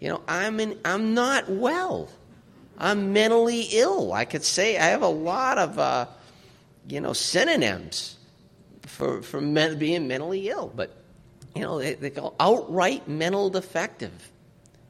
[0.00, 2.08] You know, I'm in, I'm not well.
[2.78, 4.12] I'm mentally ill.
[4.12, 6.06] I could say I have a lot of, uh,
[6.88, 8.16] you know, synonyms
[8.82, 10.72] for, for men, being mentally ill.
[10.74, 10.96] But,
[11.54, 14.32] you know, they, they go outright mental defective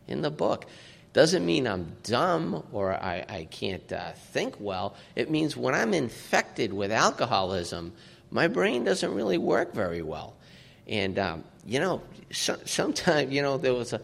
[0.06, 0.66] in the book.
[1.12, 4.94] Doesn't mean I'm dumb or I, I can't uh, think well.
[5.14, 7.92] It means when I'm infected with alcoholism,
[8.30, 10.34] my brain doesn't really work very well.
[10.86, 14.00] And, um, you know, so, sometimes, you know, there was a,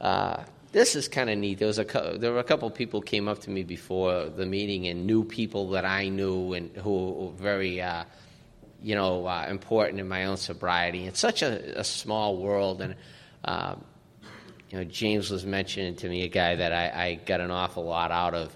[0.00, 0.42] uh,
[0.72, 1.58] this is kind of neat.
[1.58, 4.86] There was a there were a couple people came up to me before the meeting
[4.86, 8.04] and knew people that I knew and who were very, uh,
[8.82, 11.06] you know, uh, important in my own sobriety.
[11.06, 12.96] It's such a, a small world, and
[13.44, 13.76] uh,
[14.70, 17.84] you know, James was mentioning to me a guy that I, I got an awful
[17.84, 18.54] lot out of.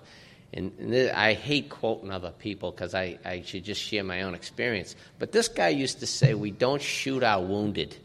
[0.55, 4.35] And, and I hate quoting other people because I, I should just share my own
[4.35, 4.95] experience.
[5.19, 7.97] But this guy used to say, We don't shoot our wounded.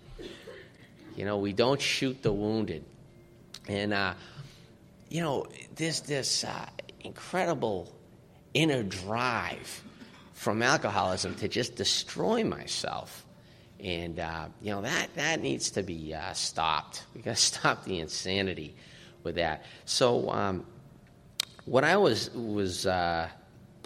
[1.18, 2.86] You know, we don't shoot the wounded.
[3.68, 4.14] And, uh,
[5.10, 6.68] you know, there's this uh,
[7.02, 7.94] incredible
[8.54, 9.84] inner drive
[10.34, 13.26] from alcoholism to just destroy myself.
[13.84, 17.06] And, uh, you know, that, that needs to be uh, stopped.
[17.14, 18.76] We've got to stop the insanity
[19.24, 19.66] with that.
[19.86, 20.66] So, um,
[21.66, 23.28] what I was, was uh,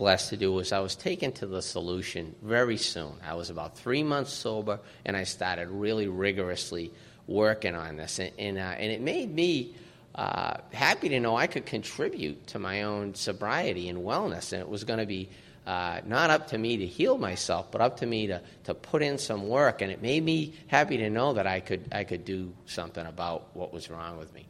[0.02, 3.14] blessed to do was I was taken to the solution very soon.
[3.24, 6.92] I was about three months sober, and I started really rigorously
[7.28, 9.76] working on this, and and, uh, and it made me
[10.16, 14.70] uh, happy to know I could contribute to my own sobriety and wellness, and it
[14.70, 15.30] was going to be.
[15.72, 19.02] Uh, not up to me to heal myself, but up to me to, to put
[19.02, 22.26] in some work, and it made me happy to know that I could I could
[22.26, 24.46] do something about what was wrong with me.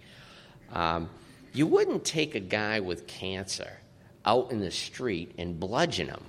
[0.73, 1.11] Um,
[1.53, 3.71] you wouldn't take a guy with cancer
[4.25, 6.23] out in the street and bludgeon him.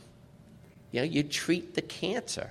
[0.91, 2.51] You know, you treat the cancer.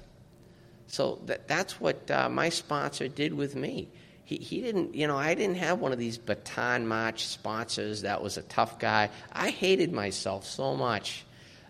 [0.88, 3.88] So that, that's what uh, my sponsor did with me.
[4.26, 8.24] He, he didn't, you know, I didn't have one of these Bataan march sponsors that
[8.24, 9.12] was a tough guy.
[9.32, 11.24] I hated myself so much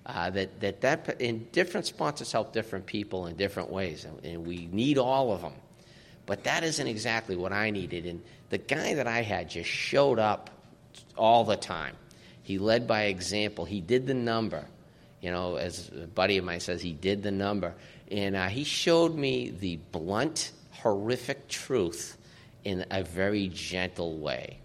[0.05, 4.45] uh, that, that, that in different sponsors help different people in different ways, and, and
[4.47, 5.53] we need all of them.
[6.25, 8.05] But that isn't exactly what I needed.
[8.05, 10.49] And the guy that I had just showed up
[11.17, 11.95] all the time.
[12.43, 13.65] He led by example.
[13.65, 14.65] He did the number.
[15.21, 17.73] You know, as a buddy of mine says, he did the number.
[18.09, 22.17] And uh, he showed me the blunt, horrific truth
[22.63, 24.59] in a very gentle way.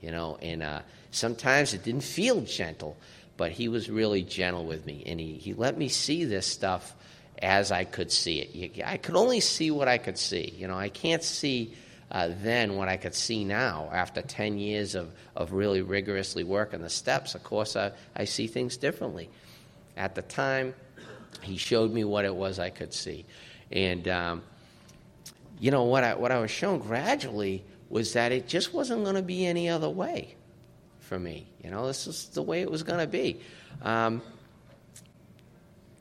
[0.00, 2.96] you know, and uh, sometimes it didn't feel gentle,
[3.40, 6.94] but he was really gentle with me, and he, he let me see this stuff
[7.40, 8.86] as I could see it.
[8.86, 10.52] I could only see what I could see.
[10.58, 11.72] You know, I can't see
[12.10, 16.82] uh, then what I could see now after 10 years of, of really rigorously working
[16.82, 17.34] the steps.
[17.34, 19.30] Of course, I, I see things differently.
[19.96, 20.74] At the time,
[21.40, 23.24] he showed me what it was I could see.
[23.72, 24.42] And, um,
[25.58, 29.16] you know, what I, what I was shown gradually was that it just wasn't going
[29.16, 30.34] to be any other way
[30.98, 31.49] for me.
[31.62, 33.40] You know, this is the way it was going to be.
[33.82, 34.22] Um,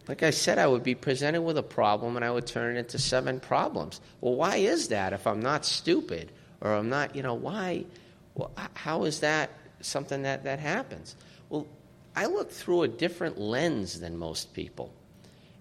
[0.08, 2.80] like I said, I would be presented with a problem and I would turn it
[2.80, 4.02] into seven problems.
[4.22, 7.86] Well, why is that if I'm not stupid or I'm not, you know, why?
[8.34, 11.16] Well, how is that something that, that happens?
[11.50, 11.68] Well,
[12.16, 14.92] I look through a different lens than most people.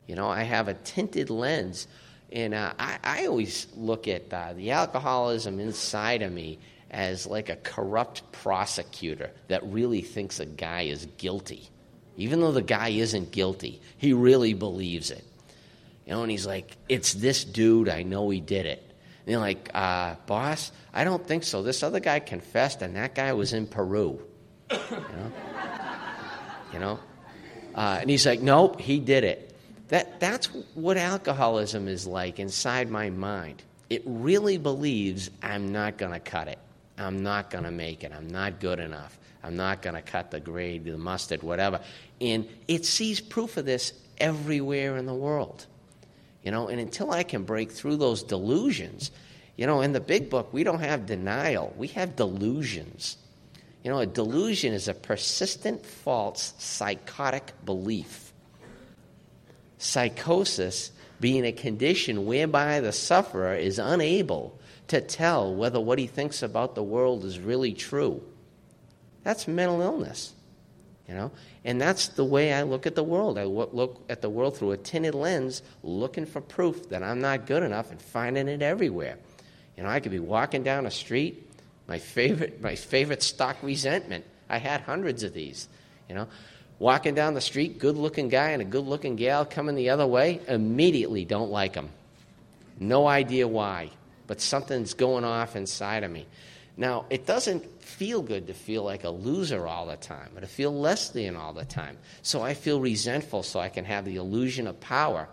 [0.07, 1.87] You know, I have a tinted lens.
[2.33, 6.59] And uh, I, I, always look at uh, the alcoholism inside of me
[6.91, 11.69] as like a corrupt prosecutor that really thinks a guy is guilty.
[12.17, 15.25] Even though the guy isn't guilty, he really believes it.
[16.07, 18.83] You know, and he's like, it's this dude, I know he did it.
[19.21, 21.63] And you're like, uh, boss, I don't think so.
[21.63, 24.21] This other guy confessed, and that guy was in Peru.
[24.71, 25.33] You know?
[26.73, 27.01] you know?
[27.75, 29.55] Uh, and he's like, nope, he did it.
[29.89, 33.63] That, that's what alcoholism is like inside my mind.
[33.89, 36.59] It really believes I'm not going to cut it.
[36.99, 38.13] I'm not going to make it.
[38.13, 39.19] I'm not good enough.
[39.43, 41.81] I'm not going to cut the grade, the mustard, whatever.
[42.21, 45.67] And it sees proof of this everywhere in the world.
[46.43, 49.11] You know, and until I can break through those delusions,
[49.57, 53.17] you know, in the big book, we don't have denial, we have delusions.
[53.83, 58.33] You know, a delusion is a persistent, false, psychotic belief.
[59.79, 64.58] Psychosis being a condition whereby the sufferer is unable
[64.89, 68.23] to tell whether what he thinks about the world is really true.
[69.23, 70.33] That's mental illness,
[71.07, 71.31] you know?
[71.65, 73.39] And that's the way I look at the world.
[73.39, 77.47] I look at the world through a tinted lens, looking for proof that I'm not
[77.47, 79.19] good enough and finding it everywhere.
[79.77, 81.51] You know, I could be walking down a street,
[81.87, 84.25] my favorite, my favorite stock resentment.
[84.49, 85.69] I had hundreds of these,
[86.09, 86.29] you know.
[86.79, 90.07] Walking down the street, good looking guy and a good looking gal coming the other
[90.07, 91.91] way, immediately don't like them.
[92.79, 93.91] No idea why,
[94.29, 96.27] but something's going off inside of me.
[96.77, 100.47] Now, it doesn't feel good to feel like a loser all the time or to
[100.47, 101.99] feel less than all the time.
[102.23, 105.29] So I feel resentful so I can have the illusion of power.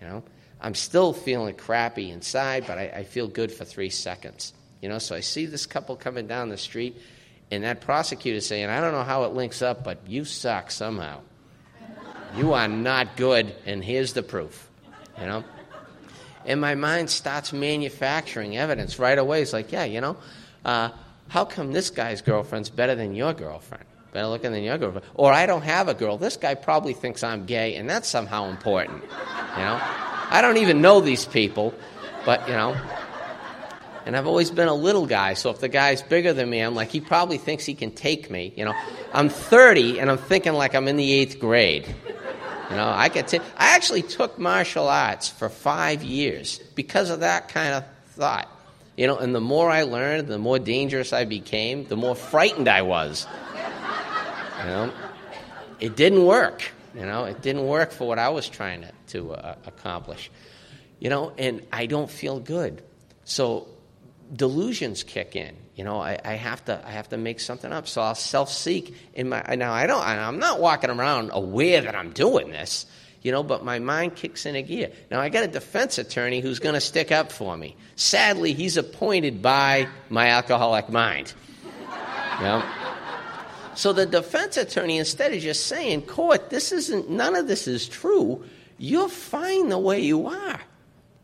[0.00, 0.22] You know,
[0.60, 4.52] I'm still feeling crappy inside, but I, I feel good for three seconds.
[4.80, 7.00] You know, so I see this couple coming down the street,
[7.50, 11.22] and that prosecutor saying, I don't know how it links up, but you suck somehow.
[12.36, 14.68] You are not good, and here's the proof.
[15.18, 15.44] You know?
[16.46, 19.42] And my mind starts manufacturing evidence right away.
[19.42, 20.16] It's like, yeah, you know,
[20.64, 20.90] uh,
[21.28, 23.84] how come this guy's girlfriend's better than your girlfriend?
[24.12, 25.06] Better looking than your girlfriend?
[25.14, 26.18] Or I don't have a girl.
[26.18, 29.02] This guy probably thinks I'm gay, and that's somehow important.
[29.02, 29.80] You know,
[30.30, 31.74] I don't even know these people,
[32.24, 32.76] but you know.
[34.06, 36.76] And I've always been a little guy, so if the guy's bigger than me, I'm
[36.76, 38.54] like, he probably thinks he can take me.
[38.56, 38.74] You know,
[39.12, 41.92] I'm 30 and I'm thinking like I'm in the eighth grade.
[42.70, 47.48] You know, I could I actually took martial arts for five years because of that
[47.48, 48.48] kind of thought.
[48.96, 52.66] You know, and the more I learned, the more dangerous I became, the more frightened
[52.66, 53.26] I was.
[54.58, 54.92] You know,
[55.80, 56.72] it didn't work.
[56.94, 60.30] You know, it didn't work for what I was trying to, to uh, accomplish.
[60.98, 62.82] You know, and I don't feel good.
[63.24, 63.68] So
[64.34, 65.56] delusions kick in.
[65.74, 67.86] You know, I, I, have to I have to make something up.
[67.86, 71.94] So I'll self seek in my now I don't I'm not walking around aware that
[71.94, 72.86] I'm doing this,
[73.22, 74.90] you know, but my mind kicks in a gear.
[75.10, 77.76] Now I got a defense attorney who's going to stick up for me.
[77.94, 81.34] Sadly, he's appointed by my alcoholic mind.
[83.74, 87.86] So the defense attorney, instead of just saying, "Court, this isn't none of this is
[87.86, 88.42] true,"
[88.78, 90.60] you're fine the way you are.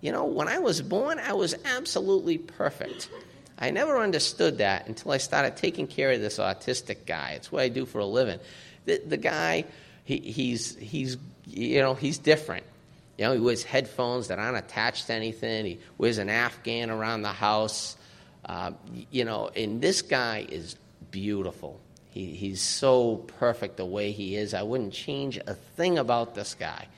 [0.02, 3.08] You know, when I was born, I was absolutely perfect.
[3.56, 7.34] I never understood that until I started taking care of this autistic guy.
[7.36, 8.40] It's what I do for a living.
[8.84, 9.64] The, the guy,
[10.04, 12.66] he, he's, he's, you know, he's different.
[13.16, 15.64] You know, he wears headphones that aren't attached to anything.
[15.64, 17.96] He wears an Afghan around the house.
[18.44, 18.72] Uh,
[19.12, 20.74] you know, and this guy is
[21.12, 21.78] beautiful.
[22.10, 24.52] He, he's so perfect the way he is.
[24.52, 26.88] I wouldn't change a thing about this guy.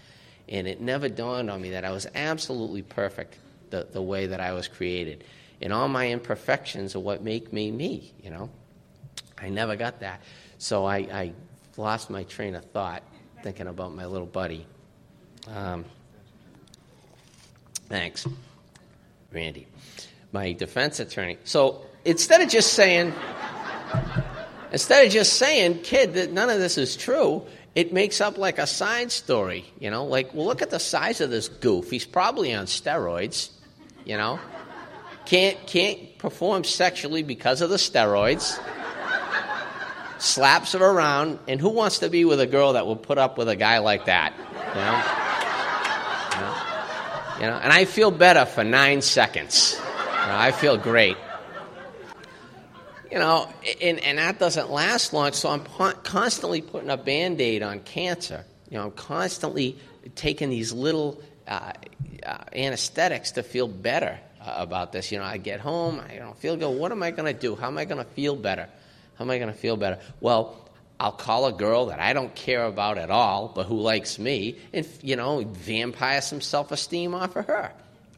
[0.48, 3.38] And it never dawned on me that I was absolutely perfect
[3.70, 5.24] the, the way that I was created
[5.64, 8.50] and all my imperfections are what make me me, you know.
[9.38, 10.20] I never got that.
[10.58, 11.32] So I, I
[11.76, 13.02] lost my train of thought
[13.42, 14.66] thinking about my little buddy.
[15.48, 15.84] Um,
[17.88, 18.26] thanks,
[19.32, 19.66] Randy.
[20.32, 21.38] My defense attorney.
[21.44, 23.12] So instead of just saying,
[24.74, 28.58] Instead of just saying, kid, that none of this is true, it makes up like
[28.58, 29.64] a side story.
[29.78, 31.90] You know, like, well, look at the size of this goof.
[31.90, 33.50] He's probably on steroids,
[34.04, 34.38] you know.
[35.26, 38.60] Can't, can't perform sexually because of the steroids.
[40.18, 43.36] Slaps her around, and who wants to be with a girl that will put up
[43.36, 44.32] with a guy like that?
[44.38, 45.02] You know?
[46.34, 47.60] You know, you know?
[47.62, 49.76] and I feel better for nine seconds.
[49.76, 51.16] You know, I feel great
[53.14, 53.48] you know,
[53.80, 55.32] and, and that doesn't last long.
[55.34, 55.62] So I'm
[56.02, 58.44] constantly putting a band aid on cancer.
[58.68, 59.78] You know, I'm constantly
[60.16, 61.74] taking these little uh,
[62.26, 65.12] uh, anesthetics to feel better uh, about this.
[65.12, 66.76] You know, I get home, I don't feel good.
[66.76, 67.54] What am I going to do?
[67.54, 68.68] How am I going to feel better?
[69.16, 70.00] How am I going to feel better?
[70.20, 70.56] Well,
[70.98, 74.58] I'll call a girl that I don't care about at all, but who likes me,
[74.72, 77.70] and, you know, vampire some self esteem off of her.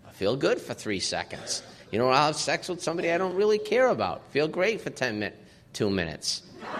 [0.08, 1.62] I feel good for three seconds.
[1.90, 4.22] You know, I'll have sex with somebody I don't really care about.
[4.30, 5.38] Feel great for 10 minutes,
[5.72, 6.42] two minutes.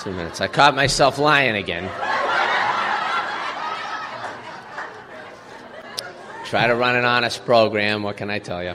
[0.00, 0.40] two minutes.
[0.40, 1.90] I caught myself lying again.
[6.44, 8.02] Try to run an honest program.
[8.02, 8.74] What can I tell you?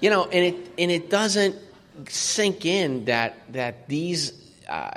[0.00, 1.56] You know, and it and it doesn't
[2.10, 4.34] sink in that that these
[4.68, 4.90] uh,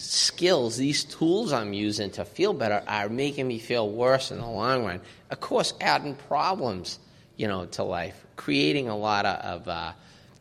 [0.00, 4.46] skills, these tools I'm using to feel better are making me feel worse in the
[4.46, 5.00] long run.
[5.30, 6.98] Of course, adding problems,
[7.36, 9.92] you know, to life, creating a lot of, uh,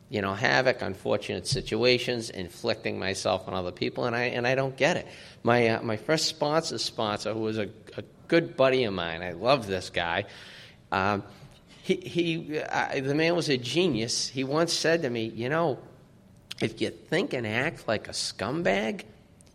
[0.09, 4.75] you know, havoc, unfortunate situations, inflicting myself on other people, and I and I don't
[4.75, 5.07] get it.
[5.43, 9.31] My uh, my first sponsor sponsor, who was a, a, good buddy of mine, I
[9.31, 10.25] love this guy.
[10.91, 11.23] Um,
[11.83, 14.27] he, he uh, the man was a genius.
[14.27, 15.79] He once said to me, you know,
[16.61, 19.03] if you think and act like a scumbag,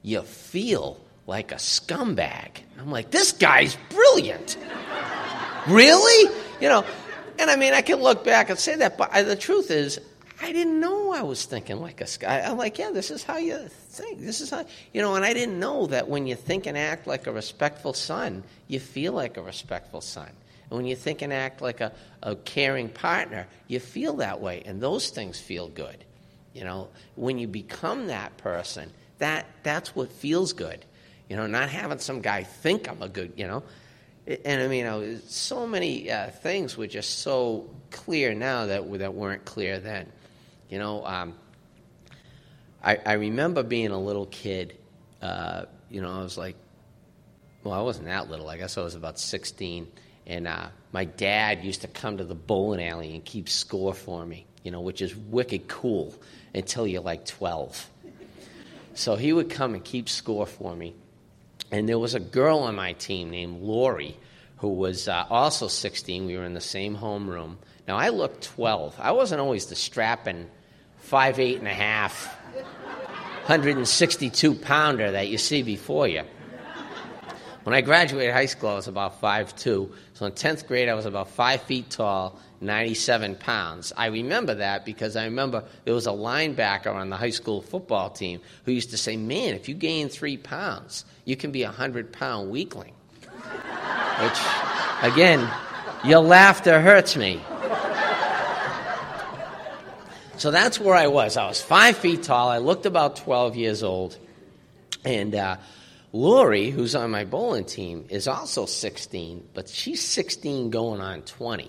[0.04, 2.58] you feel like a scumbag.
[2.78, 4.58] I'm like, this guy's brilliant.
[5.66, 6.32] really?
[6.60, 6.84] You know,
[7.38, 9.98] and I mean, I can look back and say that, but I, the truth is,
[10.42, 12.40] I didn't know I was thinking like a guy.
[12.40, 14.20] I'm like, yeah, this is how you think.
[14.20, 17.06] This is how, you know, and I didn't know that when you think and act
[17.06, 20.28] like a respectful son, you feel like a respectful son.
[20.70, 21.92] And when you think and act like a,
[22.22, 24.62] a caring partner, you feel that way.
[24.66, 26.04] And those things feel good.
[26.52, 30.84] You know, when you become that person, that, that's what feels good.
[31.28, 33.62] You know, not having some guy think I'm a good, you know.
[34.26, 38.90] And I mean, you know, so many uh, things were just so clear now that,
[38.98, 40.10] that weren't clear then.
[40.70, 41.34] You know, um,
[42.82, 44.76] I, I remember being a little kid.
[45.20, 46.56] Uh, you know, I was like,
[47.62, 48.48] well, I wasn't that little.
[48.48, 49.90] I guess I was about 16.
[50.26, 54.24] And uh, my dad used to come to the bowling alley and keep score for
[54.24, 56.14] me, you know, which is wicked cool
[56.54, 57.90] until you're like 12.
[58.94, 60.94] So he would come and keep score for me.
[61.70, 64.16] And there was a girl on my team named Lori
[64.58, 66.26] who was uh, also 16.
[66.26, 67.56] We were in the same homeroom.
[67.86, 68.96] Now, I looked 12.
[68.98, 70.48] I wasn't always the strapping
[71.06, 72.08] 5'8 and a
[73.46, 76.22] 162 pounder that you see before you.
[77.64, 79.92] When I graduated high school, I was about 5'2.
[80.14, 83.92] So in 10th grade, I was about 5 feet tall 97 pounds.
[83.96, 88.10] I remember that because I remember there was a linebacker on the high school football
[88.10, 91.68] team who used to say, Man, if you gain three pounds, you can be a
[91.68, 92.92] 100 pound weakling.
[94.20, 94.38] Which,
[95.02, 95.50] again,
[96.04, 97.40] your laughter hurts me.
[100.36, 101.36] So that's where I was.
[101.36, 102.48] I was five feet tall.
[102.48, 104.18] I looked about 12 years old.
[105.04, 105.56] And uh,
[106.14, 111.68] Lori, who's on my bowling team, is also 16, but she's 16 going on 20.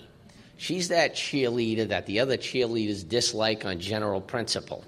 [0.56, 4.84] She's that cheerleader that the other cheerleaders dislike on general principle.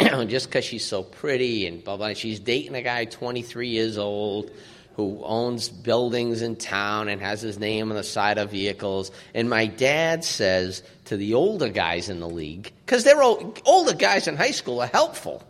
[0.00, 2.14] Just because she's so pretty and blah, blah.
[2.14, 4.50] She's dating a guy 23 years old
[4.94, 9.10] who owns buildings in town and has his name on the side of vehicles.
[9.34, 13.94] And my dad says to the older guys in the league, because they're old, older
[13.94, 15.42] guys in high school are helpful.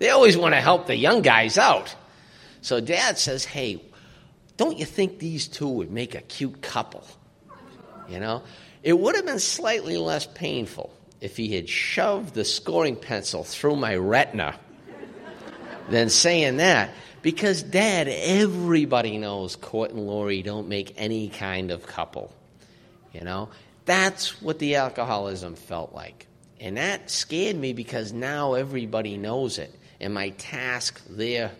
[0.00, 1.96] They always want to help the young guys out.
[2.62, 3.82] So dad says, hey,
[4.56, 7.04] don't you think these two would make a cute couple?
[8.08, 8.42] You know,
[8.82, 13.76] it would have been slightly less painful if he had shoved the scoring pencil through
[13.76, 14.58] my retina
[15.88, 16.90] than saying that.
[17.22, 22.32] Because, Dad, everybody knows Court and Lori don't make any kind of couple.
[23.12, 23.48] You know?
[23.84, 26.26] That's what the alcoholism felt like.
[26.60, 29.72] And that scared me because now everybody knows it.
[30.00, 31.52] And my task there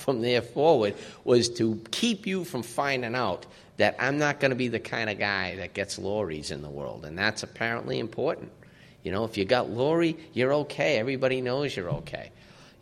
[0.00, 0.94] from there forward
[1.24, 3.46] was to keep you from finding out
[3.76, 6.68] that I'm not going to be the kind of guy that gets Lori's in the
[6.68, 7.04] world.
[7.04, 8.50] And that's apparently important.
[9.02, 10.98] You know, if you got Lori, you're okay.
[10.98, 12.30] Everybody knows you're okay.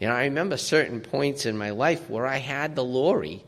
[0.00, 3.44] You know, I remember certain points in my life where I had the Lori,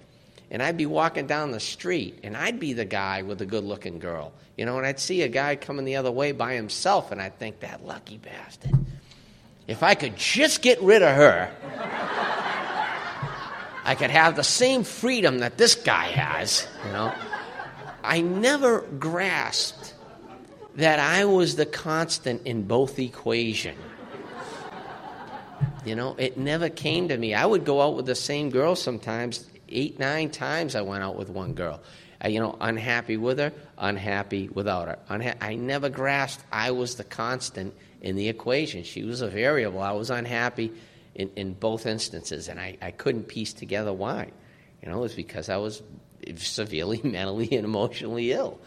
[0.51, 3.65] and I'd be walking down the street, and I'd be the guy with the good
[3.65, 4.33] looking girl.
[4.57, 7.39] You know, and I'd see a guy coming the other way by himself, and I'd
[7.39, 8.73] think, that lucky bastard.
[9.67, 11.51] If I could just get rid of her,
[13.91, 17.13] I could have the same freedom that this guy has, you know.
[18.05, 19.95] I never grasped
[20.77, 23.77] that I was the constant in both equation.
[25.85, 27.35] You know, it never came to me.
[27.35, 29.51] I would go out with the same girl sometimes.
[29.69, 31.81] Eight, nine times I went out with one girl.
[32.21, 34.99] I, you know, unhappy with her, unhappy without her.
[35.11, 38.85] Unha- I never grasped I was the constant in the equation.
[38.85, 39.81] She was a variable.
[39.81, 40.71] I was unhappy
[41.21, 44.31] in, in both instances, and I, I couldn't piece together why.
[44.83, 45.83] You know, it was because I was
[46.37, 48.59] severely mentally and emotionally ill.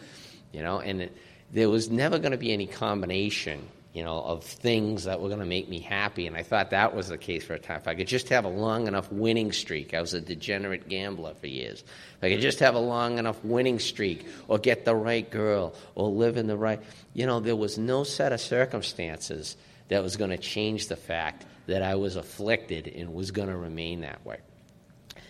[0.52, 1.16] You know, and it,
[1.52, 5.40] there was never going to be any combination you know, of things that were going
[5.40, 6.26] to make me happy.
[6.26, 7.76] And I thought that was the case for a time.
[7.76, 11.34] If I could just have a long enough winning streak, I was a degenerate gambler
[11.34, 11.84] for years.
[12.16, 15.74] If I could just have a long enough winning streak, or get the right girl,
[15.94, 16.80] or live in the right,
[17.14, 19.56] you know, there was no set of circumstances
[19.88, 23.56] that was going to change the fact that I was afflicted and was going to
[23.56, 24.38] remain that way.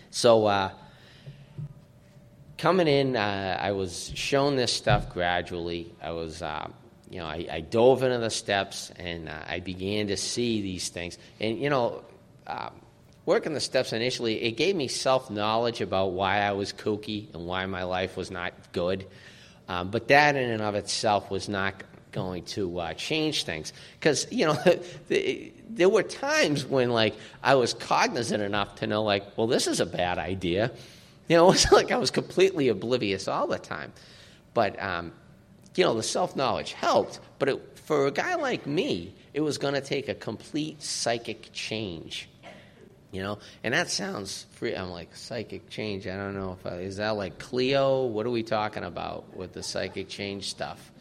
[0.09, 0.71] So, uh,
[2.57, 5.93] coming in, uh, I was shown this stuff gradually.
[6.01, 6.41] I was.
[6.41, 6.69] Uh,
[7.09, 10.89] you know, I, I, dove into the steps and uh, I began to see these
[10.89, 11.19] things.
[11.39, 12.03] And, you know,
[12.47, 12.71] um,
[13.25, 17.45] working the steps initially, it gave me self knowledge about why I was kooky and
[17.45, 19.05] why my life was not good.
[19.67, 21.75] Um, but that in and of itself was not
[22.15, 23.73] going to uh, change things.
[23.99, 24.57] Because, you know,
[25.69, 29.79] there were times when, like, I was cognizant enough to know, like, well, this is
[29.79, 30.71] a bad idea.
[31.27, 33.93] You know, it was like I was completely oblivious all the time.
[34.53, 35.11] But, um,
[35.75, 39.57] you know, the self knowledge helped, but it, for a guy like me, it was
[39.57, 42.29] going to take a complete psychic change.
[43.11, 44.75] You know, and that sounds free.
[44.75, 46.05] I'm like psychic change.
[46.05, 48.05] I don't know if I, is that like Cleo.
[48.07, 50.91] What are we talking about with the psychic change stuff?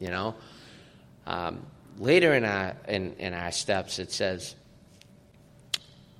[0.00, 0.34] You know,
[1.26, 1.64] um,
[1.98, 4.54] later in our in, in our steps, it says,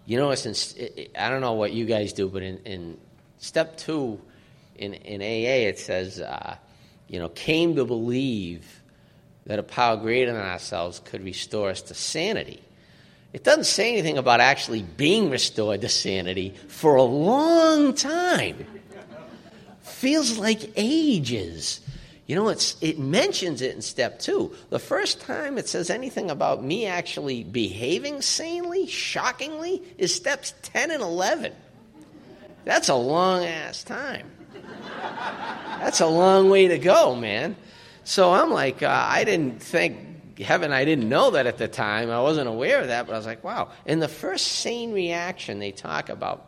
[0.07, 0.75] you know, since
[1.17, 2.99] I don't know what you guys do, but in, in
[3.39, 4.21] step two,
[4.77, 6.21] in in AA, it says.
[6.21, 6.57] Uh,
[7.09, 8.83] you know, came to believe
[9.47, 12.63] that a power greater than ourselves could restore us to sanity.
[13.33, 18.67] It doesn't say anything about actually being restored to sanity for a long time.
[19.81, 21.81] Feels like ages.
[22.29, 24.55] You know, it's, it mentions it in step two.
[24.69, 30.91] The first time it says anything about me actually behaving sanely, shockingly, is steps 10
[30.91, 31.55] and 11.
[32.67, 34.31] That's a long ass time.
[35.79, 37.57] That's a long way to go, man.
[38.05, 42.11] So I'm like, uh, I didn't think, heaven, I didn't know that at the time.
[42.11, 43.71] I wasn't aware of that, but I was like, wow.
[43.87, 46.45] And the first sane reaction they talk about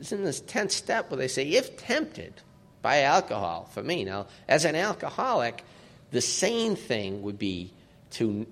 [0.00, 2.34] is in this 10th step where they say, if tempted
[2.82, 4.04] by alcohol, for me.
[4.04, 5.64] Now, as an alcoholic,
[6.10, 7.72] the sane thing would be
[8.12, 8.46] to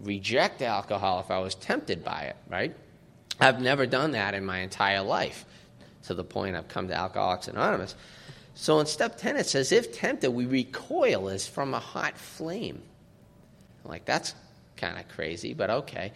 [0.00, 2.74] reject alcohol if I was tempted by it, right?
[3.40, 5.44] I've never done that in my entire life
[6.04, 7.94] to the point I've come to Alcoholics Anonymous.
[8.54, 12.82] So in step 10, it says, if tempted, we recoil as from a hot flame.
[13.84, 14.34] I'm like, that's
[14.76, 16.12] kind of crazy, but okay.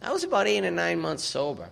[0.00, 1.68] I was about eight or nine months sober.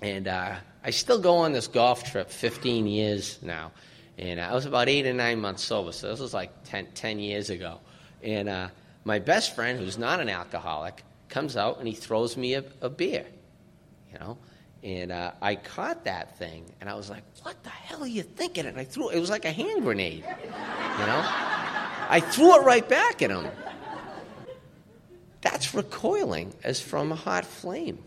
[0.00, 3.72] And uh, I still go on this golf trip 15 years now.
[4.18, 6.88] And uh, I was about eight or nine months sober, so this was like 10,
[6.94, 7.80] 10 years ago.
[8.22, 8.68] And uh,
[9.04, 12.90] my best friend, who's not an alcoholic, comes out and he throws me a, a
[12.90, 13.24] beer.
[14.12, 14.38] You know,
[14.82, 18.22] and uh, I caught that thing, and I was like, "What the hell are you
[18.22, 19.16] thinking?" And I threw it.
[19.16, 21.22] It was like a hand grenade, you know.
[22.10, 23.46] I threw it right back at him.
[25.40, 27.98] That's recoiling as from a hot flame.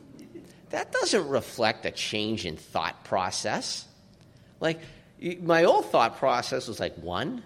[0.70, 3.86] That doesn't reflect a change in thought process.
[4.60, 4.80] Like
[5.41, 7.43] my old thought process was like one.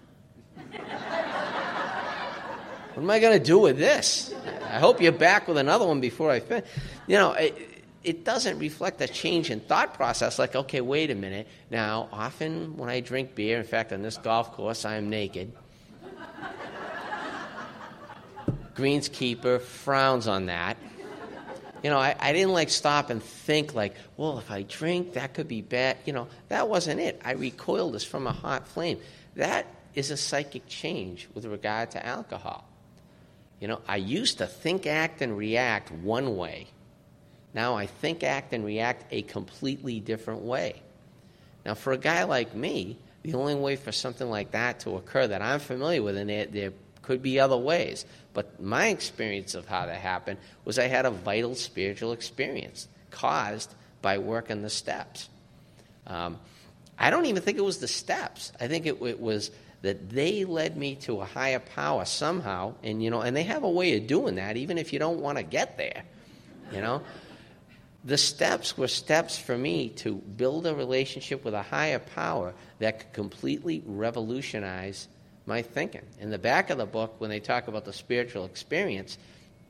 [2.94, 4.34] What am I going to do with this?
[4.66, 6.70] I hope you're back with another one before I finish.
[7.08, 7.34] You know.
[7.34, 7.70] It,
[8.04, 11.48] it doesn't reflect a change in thought process like, okay, wait a minute.
[11.70, 15.52] Now, often when I drink beer, in fact, on this golf course, I am naked.
[18.76, 20.78] Greenskeeper frowns on that.
[21.84, 25.34] You know, I, I didn't like stop and think like, well, if I drink, that
[25.34, 25.98] could be bad.
[26.06, 27.22] You know, that wasn't it.
[27.24, 29.00] I recoiled as from a hot flame.
[29.36, 29.66] That
[29.96, 32.68] is a psychic change with regard to alcohol.
[33.60, 36.68] You know, I used to think, act, and react one way
[37.54, 40.82] now I think, act, and react a completely different way.
[41.66, 45.28] Now, for a guy like me, the only way for something like that to occur
[45.28, 46.74] that I'm familiar with, and there, there
[47.10, 48.06] could be other ways,
[48.36, 53.74] but my experience of how that happened was I had a vital spiritual experience caused
[54.04, 55.28] by working the steps.
[56.06, 56.38] Um,
[57.00, 58.52] I don't even think it was the steps.
[58.62, 59.50] I think it, it was
[59.82, 63.64] that they led me to a higher power somehow, and you know, and they have
[63.64, 66.04] a way of doing that, even if you don't want to get there.
[66.72, 67.02] You know,
[68.06, 73.00] the steps were steps for me to build a relationship with a higher power that
[73.00, 75.08] could completely revolutionize
[75.50, 76.04] my thinking.
[76.22, 79.18] In the back of the book, when they talk about the spiritual experience,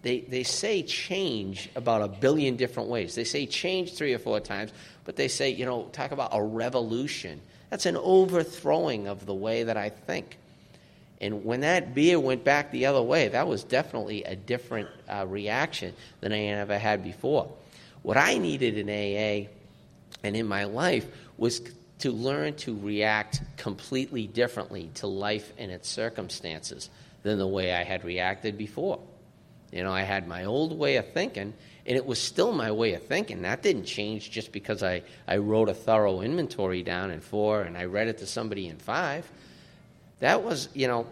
[0.04, 3.16] they, they say change about a billion different ways.
[3.16, 4.72] They say change three or four times,
[5.06, 7.42] but they say, you know, talk about a revolution.
[7.72, 10.38] That's an overthrowing of the way that I think.
[11.22, 15.26] And when that beer went back the other way, that was definitely a different uh,
[15.28, 17.52] reaction than I ever had before.
[18.04, 19.50] What I needed in AA
[20.24, 21.08] and in my life
[21.38, 21.62] was
[22.00, 26.89] to learn to react completely differently to life and its circumstances
[27.24, 29.00] than the way I had reacted before.
[29.72, 31.54] You know, I had my old way of thinking,
[31.86, 33.43] and it was still my way of thinking.
[33.43, 37.78] That didn't change just because I, I wrote a thorough inventory down in four and
[37.78, 39.30] I read it to somebody in five.
[40.20, 41.06] That was, you know,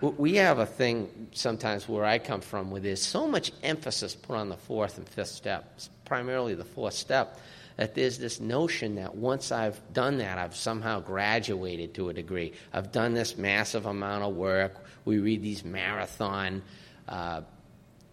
[0.00, 4.36] we have a thing sometimes where I come from where there's so much emphasis put
[4.36, 7.38] on the fourth and fifth steps, primarily the fourth step,
[7.76, 12.52] that there's this notion that once I've done that, I've somehow graduated to a degree.
[12.72, 14.84] I've done this massive amount of work.
[15.04, 16.62] We read these marathon,
[17.08, 17.42] uh,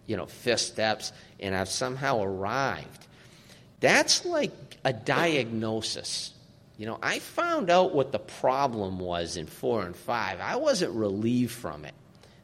[0.06, 3.06] you know, fifth steps, and I've somehow arrived.
[3.80, 4.52] That's like
[4.84, 6.32] a diagnosis.
[6.76, 10.40] You know, I found out what the problem was in four and five.
[10.40, 11.94] I wasn't relieved from it.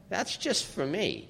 [0.08, 1.28] That's just for me.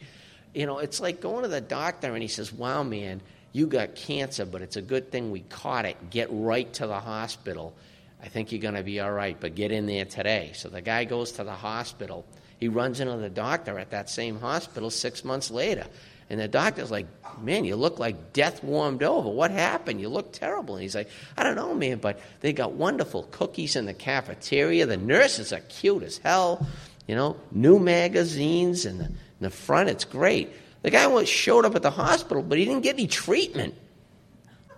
[0.55, 3.21] You know, it's like going to the doctor and he says, Wow, man,
[3.53, 6.11] you got cancer, but it's a good thing we caught it.
[6.11, 7.75] Get right to the hospital.
[8.23, 10.53] I think you're going to be all right, but get in there today.
[10.55, 12.25] So the guy goes to the hospital.
[12.59, 15.87] He runs into the doctor at that same hospital six months later.
[16.31, 17.07] And the doctor's like,
[17.41, 19.29] Man, you look like death warmed over.
[19.29, 20.01] What happened?
[20.01, 20.75] You look terrible.
[20.75, 24.87] And he's like, I don't know, man, but they got wonderful cookies in the cafeteria.
[24.87, 26.67] The nurses are cute as hell.
[27.07, 29.89] You know, new magazines in the, in the front.
[29.89, 30.51] It's great.
[30.83, 33.75] The guy once showed up at the hospital, but he didn't get any treatment.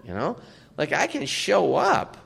[0.04, 0.36] You know,
[0.76, 2.16] like I can show up,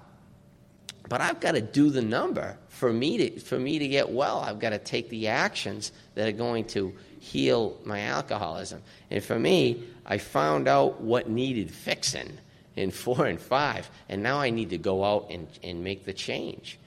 [1.08, 4.40] but I've got to do the number for me to for me to get well.
[4.40, 8.82] I've got to take the actions that are going to heal my alcoholism.
[9.10, 12.38] And for me, I found out what needed fixing
[12.76, 16.12] in four and five, and now I need to go out and, and make the
[16.12, 16.78] change.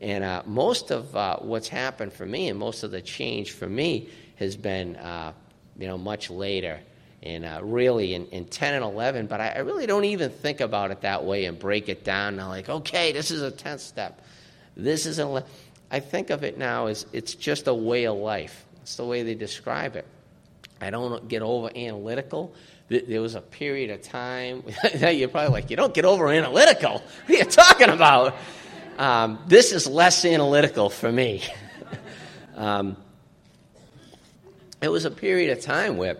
[0.00, 3.68] And uh, most of uh, what's happened for me, and most of the change for
[3.68, 5.32] me, has been, uh,
[5.78, 6.80] you know, much later,
[7.22, 9.26] and uh, really in, in 10 and 11.
[9.26, 12.38] But I, I, really don't even think about it that way and break it down.
[12.38, 14.20] I'm like, okay, this is a 10th step.
[14.76, 15.44] This is a.
[15.90, 18.64] I think of it now as it's just a way of life.
[18.82, 20.06] It's the way they describe it.
[20.80, 22.54] I don't get over analytical.
[22.88, 24.62] There was a period of time
[24.94, 27.02] that you're probably like, you don't get over analytical.
[27.26, 28.36] What are you talking about?
[28.98, 31.42] Um, this is less analytical for me.
[32.56, 32.96] um,
[34.80, 36.18] it was a period of time where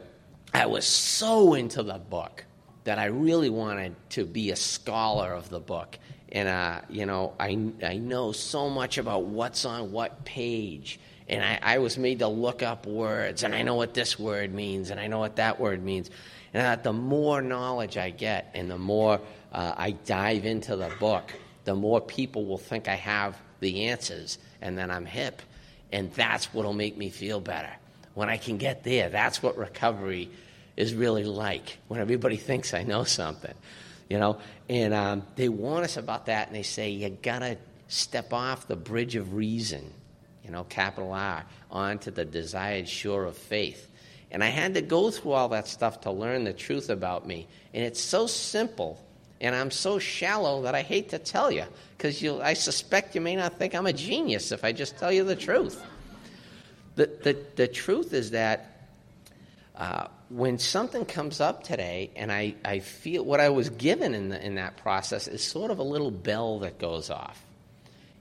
[0.52, 2.44] I was so into the book
[2.84, 5.98] that I really wanted to be a scholar of the book.
[6.30, 10.98] And, uh, you know, I, I know so much about what's on what page
[11.28, 14.54] and I, I, was made to look up words, and I know what this word
[14.54, 16.10] means, and I know what that word means.
[16.54, 19.20] And that the more knowledge I get, and the more
[19.52, 21.32] uh, I dive into the book,
[21.64, 25.42] the more people will think I have the answers, and then I'm hip.
[25.92, 27.72] And that's what'll make me feel better.
[28.16, 30.28] When I can get there, that's what recovery
[30.76, 31.78] is really like.
[31.86, 33.54] When everybody thinks I know something,
[34.10, 34.38] you know.
[34.68, 38.74] And um, they warn us about that, and they say you gotta step off the
[38.74, 39.92] bridge of reason
[40.46, 43.90] you know, capital R, onto the desired shore of faith.
[44.30, 47.48] And I had to go through all that stuff to learn the truth about me.
[47.74, 49.04] And it's so simple,
[49.40, 51.64] and I'm so shallow that I hate to tell you,
[51.96, 55.24] because I suspect you may not think I'm a genius if I just tell you
[55.24, 55.82] the truth.
[56.96, 58.88] The, the, the truth is that
[59.76, 64.30] uh, when something comes up today, and I, I feel what I was given in,
[64.30, 67.42] the, in that process is sort of a little bell that goes off.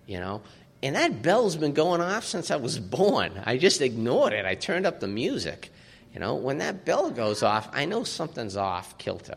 [0.05, 0.41] You know,
[0.83, 3.41] and that bell's been going off since I was born.
[3.45, 4.45] I just ignored it.
[4.45, 5.71] I turned up the music.
[6.13, 9.35] You know, when that bell goes off, I know something's off kilter.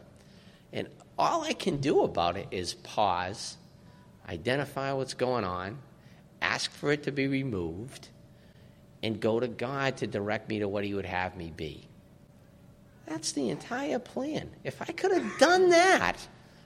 [0.72, 3.56] And all I can do about it is pause,
[4.28, 5.78] identify what's going on,
[6.42, 8.08] ask for it to be removed,
[9.02, 11.86] and go to God to direct me to what He would have me be.
[13.06, 14.50] That's the entire plan.
[14.64, 16.16] If I could have done that,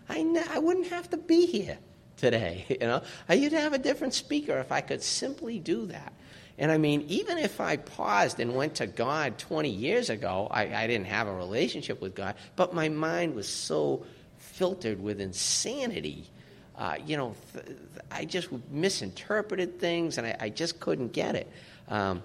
[0.08, 1.78] I, I wouldn't have to be here
[2.16, 2.64] today.
[2.80, 6.12] You know, you'd have a different speaker if I could simply do that.
[6.58, 10.74] And I mean, even if I paused and went to God 20 years ago, I,
[10.84, 14.04] I didn't have a relationship with God, but my mind was so
[14.38, 16.28] filtered with insanity
[16.76, 17.66] Uh, you know, th-
[18.10, 21.46] I just misinterpreted things and I, I just couldn't get it.
[21.88, 22.22] Um,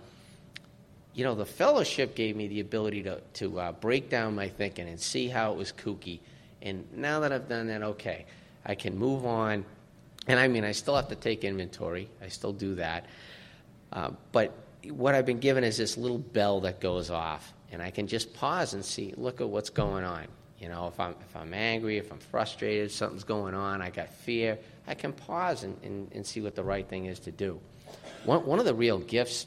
[1.14, 4.88] you know, the fellowship gave me the ability to, to uh, break down my thinking
[4.88, 6.20] and see how it was kooky.
[6.62, 8.26] And now that I've done that, okay,
[8.66, 9.66] I can move on.
[10.28, 13.05] And I mean, I still have to take inventory, I still do that.
[13.91, 14.53] Uh, but
[14.89, 18.34] what I've been given is this little bell that goes off, and I can just
[18.34, 20.28] pause and see, look at what's going on.
[20.60, 24.10] You know, if I'm, if I'm angry, if I'm frustrated, something's going on, I got
[24.10, 27.60] fear, I can pause and, and, and see what the right thing is to do.
[28.26, 29.45] One, one of the real gifts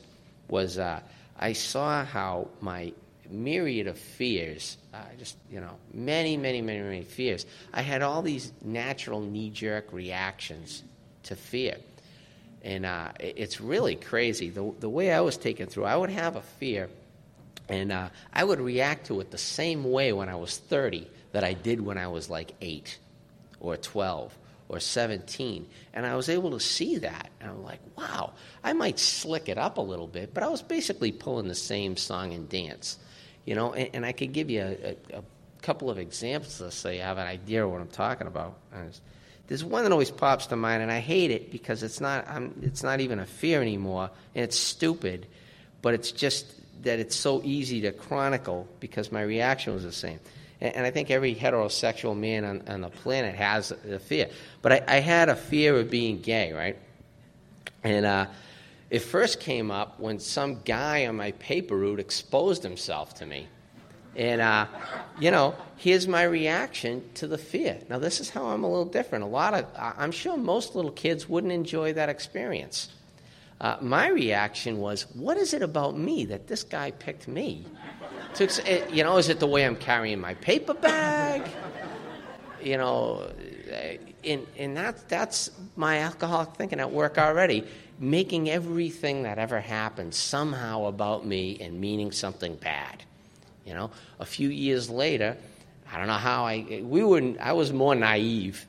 [0.48, 1.00] was uh,
[1.38, 2.92] I saw how my
[3.30, 8.22] myriad of fears, uh, just, you know, many, many, many, many fears, I had all
[8.22, 10.82] these natural knee jerk reactions
[11.24, 11.76] to fear.
[12.62, 14.50] And uh, it's really crazy.
[14.50, 16.88] The, the way I was taken through, I would have a fear
[17.70, 21.44] and uh, I would react to it the same way when I was 30 that
[21.44, 22.98] I did when I was like 8
[23.60, 24.36] or 12
[24.70, 25.66] or 17.
[25.92, 27.28] And I was able to see that.
[27.40, 30.62] And I'm like, wow, I might slick it up a little bit, but I was
[30.62, 32.96] basically pulling the same song and dance.
[33.44, 35.22] You know, and, and I could give you a, a, a
[35.60, 38.58] couple of examples so you have an idea of what I'm talking about.
[39.48, 42.54] There's one that always pops to mind, and I hate it because it's not, I'm,
[42.62, 45.26] it's not even a fear anymore, and it's stupid,
[45.82, 46.46] but it's just
[46.84, 50.20] that it's so easy to chronicle because my reaction was the same.
[50.60, 54.28] And, I think every heterosexual man on, on, the planet has a fear.
[54.60, 56.76] But I, I, had a fear of being gay, right?
[57.82, 58.26] And uh,
[58.90, 63.48] it first came up when some guy on my paper route exposed himself to me.
[64.16, 64.66] And, uh,
[65.18, 67.78] you know, here's my reaction to the fear.
[67.88, 69.24] Now, this is how I'm a little different.
[69.24, 72.90] A lot of, I'm sure most little kids wouldn't enjoy that experience.
[73.60, 77.66] Uh, my reaction was, what is it about me that this guy picked me?
[78.34, 81.42] To, eh, you know, is it the way I'm carrying my paper bag?
[82.62, 83.30] You know,
[83.70, 87.66] eh, and, and that, that's my alcoholic thinking at work already,
[87.98, 93.04] making everything that ever happened somehow about me and meaning something bad.
[93.66, 95.36] You know, a few years later,
[95.92, 98.66] I don't know how I, we were, I was more naive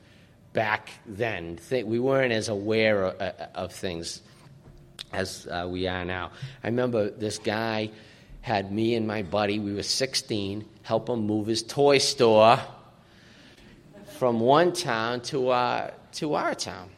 [0.52, 1.58] back then.
[1.70, 3.14] We weren't as aware of,
[3.54, 4.20] of things
[5.12, 6.30] as uh, we are now.
[6.62, 7.90] I remember this guy
[8.40, 12.58] had me and my buddy, we were 16, help him move his toy store
[14.18, 16.90] from one town to, uh, to our town.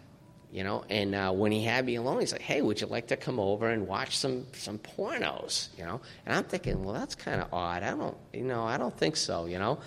[0.55, 3.09] You know, and uh, when he had me alone, he's like, "Hey, would you like
[3.09, 7.17] to come over and watch some some pornos?" You know, and I'm thinking, "Well, that's
[7.17, 7.83] kind of odd.
[7.83, 9.81] I don't, you know, I don't think so." You know,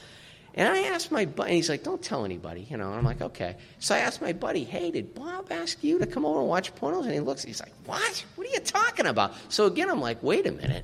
[0.58, 2.88] and I asked my buddy, and he's like, don't tell anybody, you know.
[2.88, 3.55] And I'm like, okay.
[3.78, 6.74] So I asked my buddy, hey, did Bob ask you to come over and watch
[6.74, 7.03] pornos?
[7.03, 8.26] And he looks, he's like, what?
[8.36, 9.36] What are you talking about?
[9.49, 10.84] So again, I'm like, wait a minute.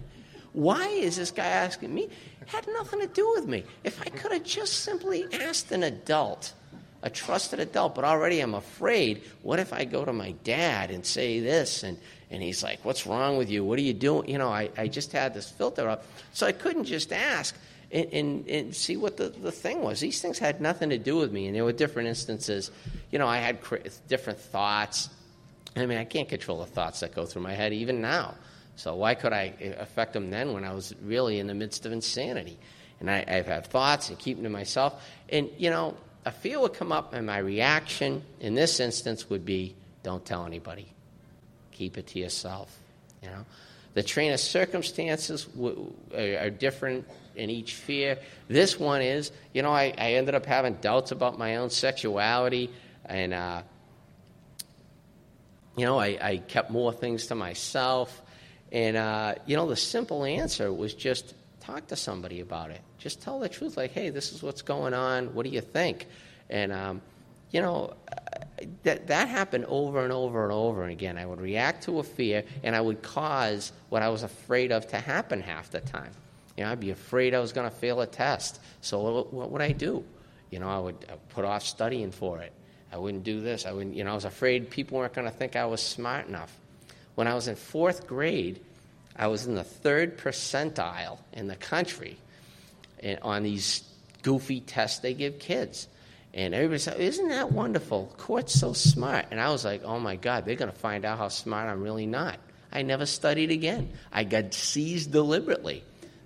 [0.53, 2.03] Why is this guy asking me?
[2.03, 3.63] It had nothing to do with me.
[3.83, 6.53] If I could have just simply asked an adult,
[7.01, 11.03] a trusted adult, but already I'm afraid, what if I go to my dad and
[11.03, 11.81] say this?
[11.81, 11.97] And,
[12.29, 13.65] and he's like, what's wrong with you?
[13.65, 14.29] What are you doing?
[14.29, 16.05] You know, I, I just had this filter up.
[16.33, 17.55] So I couldn't just ask
[17.93, 19.99] and, and, and, see what the, the thing was.
[19.99, 22.71] These things had nothing to do with me, and there were different instances.
[23.11, 23.59] You know, I had
[24.07, 25.09] different thoughts.
[25.75, 28.33] I mean, I can't control the thoughts that go through my head even now.
[28.75, 31.85] So why could I eh, affect them then when I was really in the midst
[31.85, 32.57] of insanity?
[32.99, 35.03] And I, I've had thoughts and keep them to myself.
[35.29, 39.45] And, you know, a fear would come up, and my reaction in this instance would
[39.45, 40.87] be don't tell anybody.
[41.71, 42.75] Keep it to yourself.
[43.21, 43.45] You know,
[43.93, 45.47] the train of circumstances
[46.15, 48.17] are different in each fear.
[48.47, 52.69] This one is, you know, I, I ended up having doubts about my own sexuality,
[53.05, 53.61] and, uh,
[55.75, 58.21] you know, I, I, kept more things to myself.
[58.71, 62.81] And, uh, you know, the simple answer was just talk to somebody about it.
[62.97, 65.33] Just tell the truth, like, hey, this is what's going on.
[65.33, 66.07] What do you think?
[66.49, 67.01] And, um,
[67.51, 67.93] you know,
[68.83, 71.17] that, that happened over and over and over again.
[71.17, 74.87] I would react to a fear, and I would cause what I was afraid of
[74.87, 76.11] to happen half the time.
[76.57, 78.59] You know, I'd be afraid I was going to fail a test.
[78.81, 80.03] So what, would I do?
[80.51, 82.51] You know, I would put off studying for it.
[82.91, 83.65] I wouldn't do this.
[83.65, 83.95] I wouldn't.
[83.95, 86.55] You know, I was afraid people weren't going to think I was smart enough.
[87.15, 88.59] When I was in fourth grade,
[89.15, 92.17] I was in the third percentile in the country
[93.01, 93.83] eh, on these
[94.21, 95.87] goofy tests they give kids.
[96.35, 98.13] And everybody said, Isn't that wonderful?
[98.17, 99.25] Court's so smart.
[99.31, 101.81] And I was like, Oh my God, they're going to find out how smart I'm
[101.81, 102.39] really not.
[102.71, 103.91] I never studied again.
[104.11, 105.83] I got C's deliberately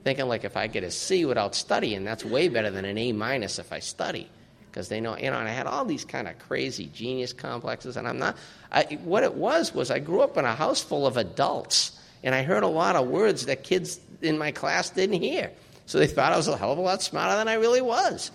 [0.07, 3.11] thinking like if I get a C without studying, that's way better than an A
[3.11, 4.29] minus if I study.
[4.71, 7.97] Because they know, you know, and I had all these kind of crazy genius complexes,
[7.97, 8.37] and I'm not.
[8.71, 12.33] I, what it was was I grew up in a house full of adults, and
[12.33, 15.51] I heard a lot of words that kids in my class didn't hear.
[15.87, 18.31] So they thought I was a hell of a lot smarter than I really was.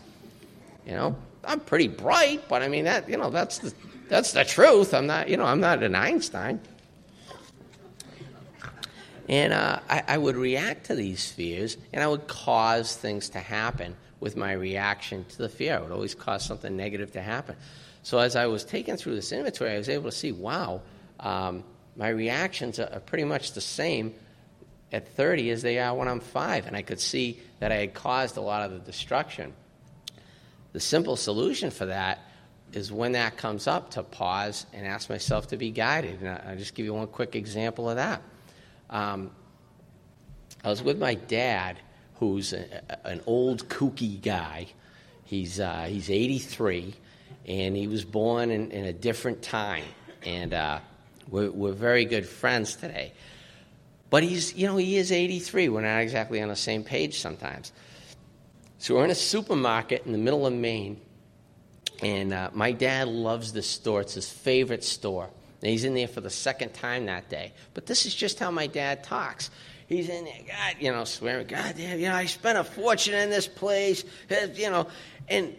[0.87, 3.73] You know, I'm pretty bright, but I mean that, you know, that's the
[4.09, 4.93] That's the truth.
[4.93, 6.61] I'm not, you know, I'm not an Einstein.
[9.29, 13.39] And uh, I, I would react to these fears, and I would cause things to
[13.39, 15.77] happen with my reaction to the fear.
[15.77, 17.57] I would always cause something negative to happen.
[18.03, 20.83] So as I was taken through this inventory, I was able to see, wow,
[21.21, 21.65] um,
[21.97, 24.15] my reactions are, are pretty much the same
[24.93, 26.67] at 30 as they are when I'm five.
[26.67, 29.53] And I could see that I had caused a lot of the destruction.
[30.73, 32.21] The simple solution for that
[32.73, 36.23] is when that comes up to pause and ask myself to be guided.
[36.23, 38.23] And I'll just give you one quick example of that.
[38.93, 39.31] Um,
[40.63, 41.79] I was with my dad,
[42.17, 42.67] who's a,
[43.05, 44.67] an old kooky guy.
[45.25, 46.95] He's, uh, he's 83,
[47.47, 49.85] and he was born in, in a different time.
[50.25, 50.81] And uh,
[51.29, 53.13] we're, we're very good friends today.
[54.11, 55.71] But he's, you know, he is 83.
[55.71, 57.73] We're not exactly on the same page sometimes.
[58.79, 61.01] So we're in a supermarket in the middle of Maine,
[62.03, 64.03] and uh, my dad loves this store.
[64.03, 65.31] It's his favorite store.
[65.63, 67.53] And he's in there for the second time that day.
[67.73, 69.51] But this is just how my dad talks.
[69.87, 73.15] He's in there, God, you know, swearing, God damn, you know, I spent a fortune
[73.15, 74.05] in this place,
[74.55, 74.89] you know,
[75.29, 75.55] and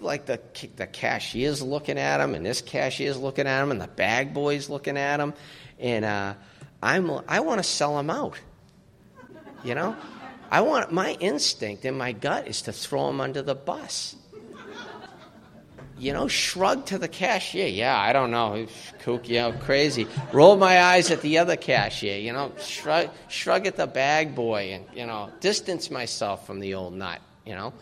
[0.00, 0.40] like the
[0.76, 4.68] the cashier's looking at him, and this cashier's looking at him, and the bag boy's
[4.68, 5.34] looking at him,
[5.78, 6.34] and uh,
[6.82, 8.38] I'm I want to sell him out,
[9.62, 9.96] you know.
[10.50, 14.14] I want my instinct in my gut is to throw him under the bus
[16.04, 17.66] you know, shrug to the cashier.
[17.66, 18.66] Yeah, I don't know,
[19.00, 20.06] kook, you know, crazy.
[20.32, 22.18] Roll my eyes at the other cashier.
[22.18, 26.74] You know, shrug, shrug at the bag boy, and you know, distance myself from the
[26.74, 27.20] old nut.
[27.46, 27.72] You know,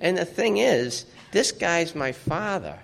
[0.00, 2.78] and the thing is, this guy's my father.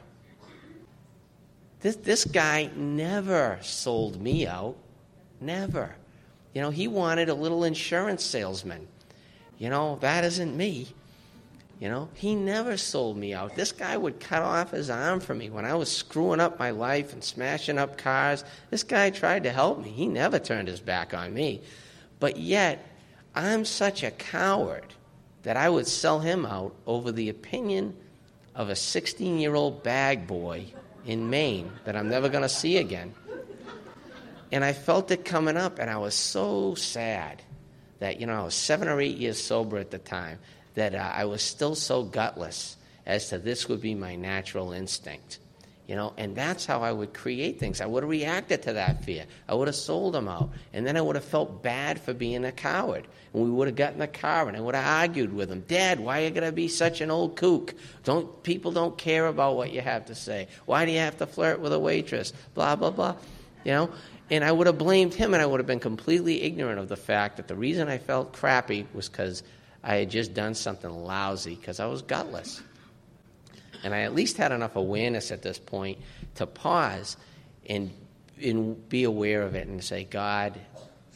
[1.80, 4.76] This this guy never sold me out,
[5.40, 5.94] never.
[6.54, 8.88] You know, he wanted a little insurance salesman.
[9.58, 10.88] You know, that isn't me.
[11.82, 13.56] You know, he never sold me out.
[13.56, 16.70] This guy would cut off his arm for me when I was screwing up my
[16.70, 18.44] life and smashing up cars.
[18.70, 19.90] This guy tried to help me.
[19.90, 21.60] He never turned his back on me.
[22.20, 22.86] But yet,
[23.34, 24.94] I'm such a coward
[25.42, 27.96] that I would sell him out over the opinion
[28.54, 30.66] of a 16 year old bag boy
[31.04, 33.12] in Maine that I'm never going to see again.
[34.52, 37.42] And I felt it coming up, and I was so sad
[37.98, 40.38] that, you know, I was seven or eight years sober at the time
[40.74, 45.38] that uh, I was still so gutless as to this would be my natural instinct.
[45.88, 47.80] You know, and that's how I would create things.
[47.80, 49.26] I would have reacted to that fear.
[49.48, 50.50] I would have sold them out.
[50.72, 53.06] And then I would have felt bad for being a coward.
[53.34, 55.64] And we would have gotten in the car and I would have argued with him.
[55.66, 57.74] Dad, why are you going to be such an old kook?
[58.04, 60.46] Don't, people don't care about what you have to say.
[60.66, 62.32] Why do you have to flirt with a waitress?
[62.54, 63.16] Blah, blah, blah.
[63.64, 63.90] You know?
[64.30, 66.96] And I would have blamed him and I would have been completely ignorant of the
[66.96, 69.42] fact that the reason I felt crappy was because
[69.82, 72.62] I had just done something lousy because I was gutless.
[73.84, 75.98] And I at least had enough awareness at this point
[76.36, 77.16] to pause
[77.68, 77.90] and,
[78.40, 80.58] and be aware of it and say, God,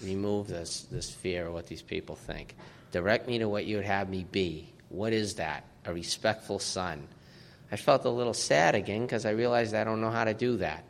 [0.03, 2.57] remove this, this fear of what these people think.
[2.91, 4.73] Direct me to what you would have me be.
[4.89, 5.65] What is that?
[5.85, 7.07] A respectful son.
[7.71, 10.57] I felt a little sad again because I realized I don't know how to do
[10.59, 10.85] that.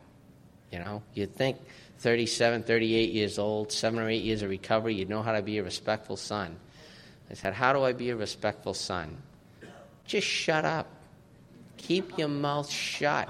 [0.71, 1.57] You know, you'd think
[1.99, 5.57] 37, 38 years old, seven or eight years of recovery, you'd know how to be
[5.57, 6.57] a respectful son.
[7.29, 9.17] I said, How do I be a respectful son?
[10.05, 10.87] Just shut up.
[11.77, 13.29] Keep your mouth shut.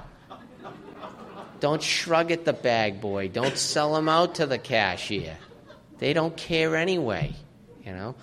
[1.59, 3.29] Don't shrug at the bag boy.
[3.29, 5.37] Don't sell him out to the cashier.
[5.97, 7.33] They don't care anyway,
[7.83, 8.15] you know.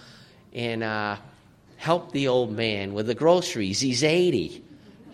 [0.53, 1.17] And uh,
[1.77, 3.81] help the old man with the groceries.
[3.81, 4.63] He's 80,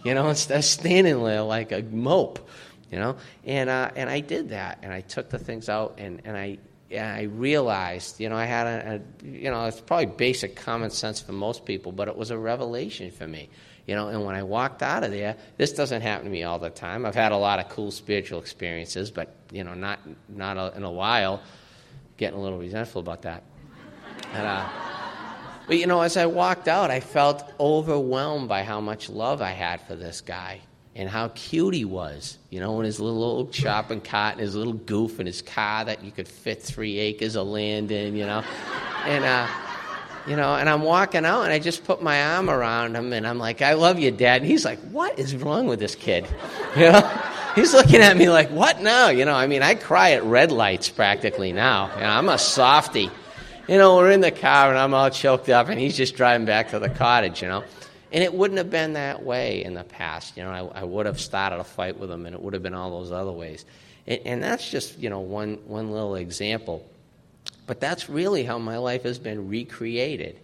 [0.05, 2.47] you know, instead of standing there like a mope,
[2.91, 3.17] you know.
[3.45, 4.81] And, uh, and I did that.
[4.83, 6.59] And I took the things out and, and I
[6.91, 10.91] and I realized, you know, I had a, a, you know, it's probably basic common
[10.91, 13.49] sense for most people, but it was a revelation for me,
[13.87, 14.09] you know.
[14.09, 17.07] And when I walked out of there, this doesn't happen to me all the time.
[17.07, 20.83] I've had a lot of cool spiritual experiences, but you know, not not a, in
[20.83, 21.43] a while.
[22.17, 23.45] Getting a little resentful about that.
[24.33, 24.69] And, uh,
[25.67, 29.53] but you know, as I walked out, I felt overwhelmed by how much love I
[29.53, 30.61] had for this guy
[31.01, 34.55] and how cute he was, you know, in his little old shopping cart and his
[34.55, 38.27] little goof in his car that you could fit three acres of land in, you
[38.27, 38.45] know.
[39.07, 39.47] and, uh,
[40.27, 43.27] you know, and I'm walking out and I just put my arm around him and
[43.27, 44.43] I'm like, I love you, Dad.
[44.43, 46.27] And he's like, What is wrong with this kid?
[46.77, 47.23] You know?
[47.55, 49.09] He's looking at me like, What now?
[49.09, 51.91] You know, I mean, I cry at red lights practically now.
[51.95, 53.11] You know, I'm a softy.
[53.67, 56.45] You know, we're in the car and I'm all choked up and he's just driving
[56.45, 57.65] back to the cottage, you know.
[58.13, 60.37] And it wouldn't have been that way in the past.
[60.37, 62.63] You know, I, I would have started a fight with them, and it would have
[62.63, 63.65] been all those other ways.
[64.07, 66.89] And, and that's just, you know, one, one little example.
[67.67, 70.39] But that's really how my life has been recreated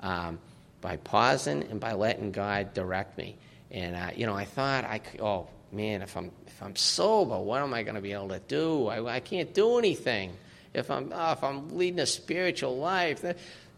[0.00, 0.38] um,
[0.80, 3.36] by pausing and by letting God direct me.
[3.70, 7.38] And, uh, you know, I thought, I could, oh, man, if I'm if I'm sober,
[7.38, 8.86] what am I going to be able to do?
[8.86, 10.32] I, I can't do anything.
[10.72, 13.22] If I'm oh, if I'm leading a spiritual life,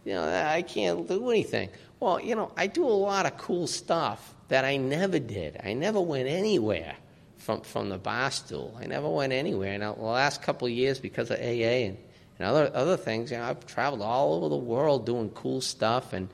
[0.05, 1.71] you know, I can't do anything.
[2.01, 5.61] Well, you know, I do a lot of cool stuff that I never did.
[5.63, 6.95] I never went anywhere
[7.39, 8.77] from from the bar stool.
[8.81, 9.73] I never went anywhere.
[9.73, 11.99] And the last couple of years, because of AA and,
[12.39, 16.13] and other other things, you know, I've traveled all over the world doing cool stuff.
[16.13, 16.29] And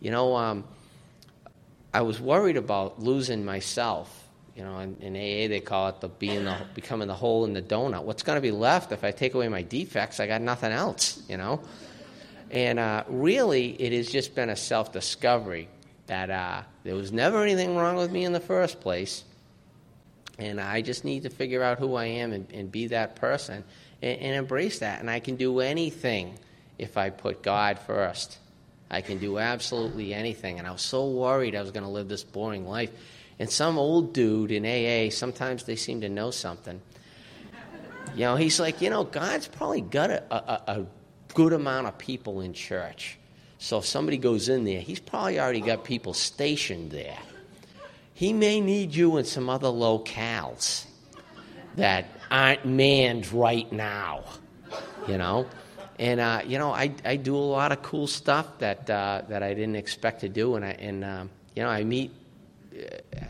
[0.00, 0.64] you know, um,
[1.92, 4.18] I was worried about losing myself.
[4.56, 7.52] You know, in, in AA they call it the being the becoming the hole in
[7.52, 8.04] the donut.
[8.04, 10.20] What's going to be left if I take away my defects?
[10.20, 11.22] I got nothing else.
[11.28, 11.60] You know.
[12.52, 15.68] And uh, really, it has just been a self discovery
[16.06, 19.24] that uh, there was never anything wrong with me in the first place.
[20.38, 23.64] And I just need to figure out who I am and, and be that person
[24.02, 25.00] and, and embrace that.
[25.00, 26.38] And I can do anything
[26.78, 28.38] if I put God first.
[28.90, 30.58] I can do absolutely anything.
[30.58, 32.90] And I was so worried I was going to live this boring life.
[33.38, 36.80] And some old dude in AA, sometimes they seem to know something.
[38.14, 40.86] You know, he's like, you know, God's probably got a, a, a
[41.34, 43.18] good amount of people in church.
[43.58, 47.18] So if somebody goes in there, he's probably already got people stationed there.
[48.14, 50.84] He may need you in some other locales
[51.76, 54.24] that aren't manned right now,
[55.06, 55.46] you know.
[55.98, 59.42] And uh, you know, I, I do a lot of cool stuff that uh, that
[59.42, 62.10] I didn't expect to do, and I and um, you know, I meet.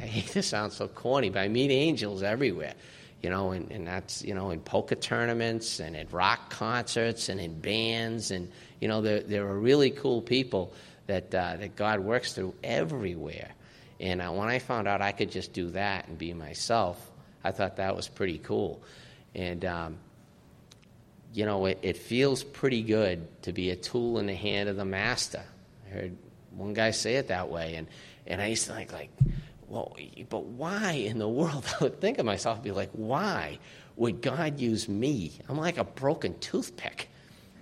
[0.01, 2.75] I hate to sound so corny, but I meet angels everywhere
[3.23, 7.41] you know, and, and that's, you know, in poker tournaments and at rock concerts and
[7.41, 8.33] in bands.
[8.33, 8.51] And,
[8.81, 10.73] you know, there, there are really cool people
[11.07, 13.53] that, uh, that God works through everywhere.
[14.01, 17.11] And uh, when I found out I could just do that and be myself,
[17.45, 18.83] I thought that was pretty cool.
[19.37, 19.99] And, um,
[21.33, 24.77] you know, it, it feels pretty good to be a tool in the hand of
[24.77, 25.43] the master.
[25.87, 26.17] I heard
[26.51, 27.77] one guy say it that way.
[27.77, 27.87] And,
[28.27, 29.11] and I used to think, like,
[29.73, 29.97] well,
[30.29, 31.65] but why in the world?
[31.81, 33.59] I would think of myself and be like, why
[33.97, 35.33] would God use me?
[35.49, 37.09] I'm like a broken toothpick.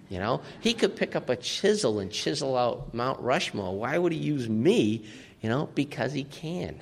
[0.08, 3.78] You know, he could pick up a chisel and chisel out Mount Rushmore.
[3.78, 5.04] Why would he use me?
[5.40, 6.80] You know, because he can.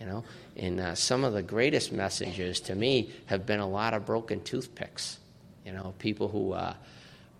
[0.00, 0.24] You know,
[0.56, 4.42] and uh, some of the greatest messengers to me have been a lot of broken
[4.42, 5.18] toothpicks.
[5.66, 6.72] You know, people who uh,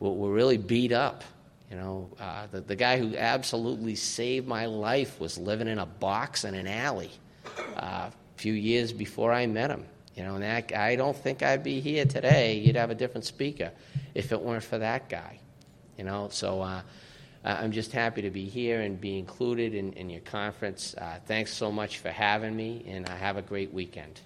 [0.00, 1.24] were really beat up
[1.70, 5.86] you know, uh, the, the guy who absolutely saved my life was living in a
[5.86, 7.10] box in an alley
[7.76, 9.84] uh, a few years before I met him.
[10.16, 12.58] You know, and that, I don't think I'd be here today.
[12.58, 13.70] You'd have a different speaker
[14.14, 15.38] if it weren't for that guy.
[15.96, 16.80] You know, so uh,
[17.44, 20.94] I'm just happy to be here and be included in, in your conference.
[20.96, 24.20] Uh, thanks so much for having me, and uh, have a great weekend.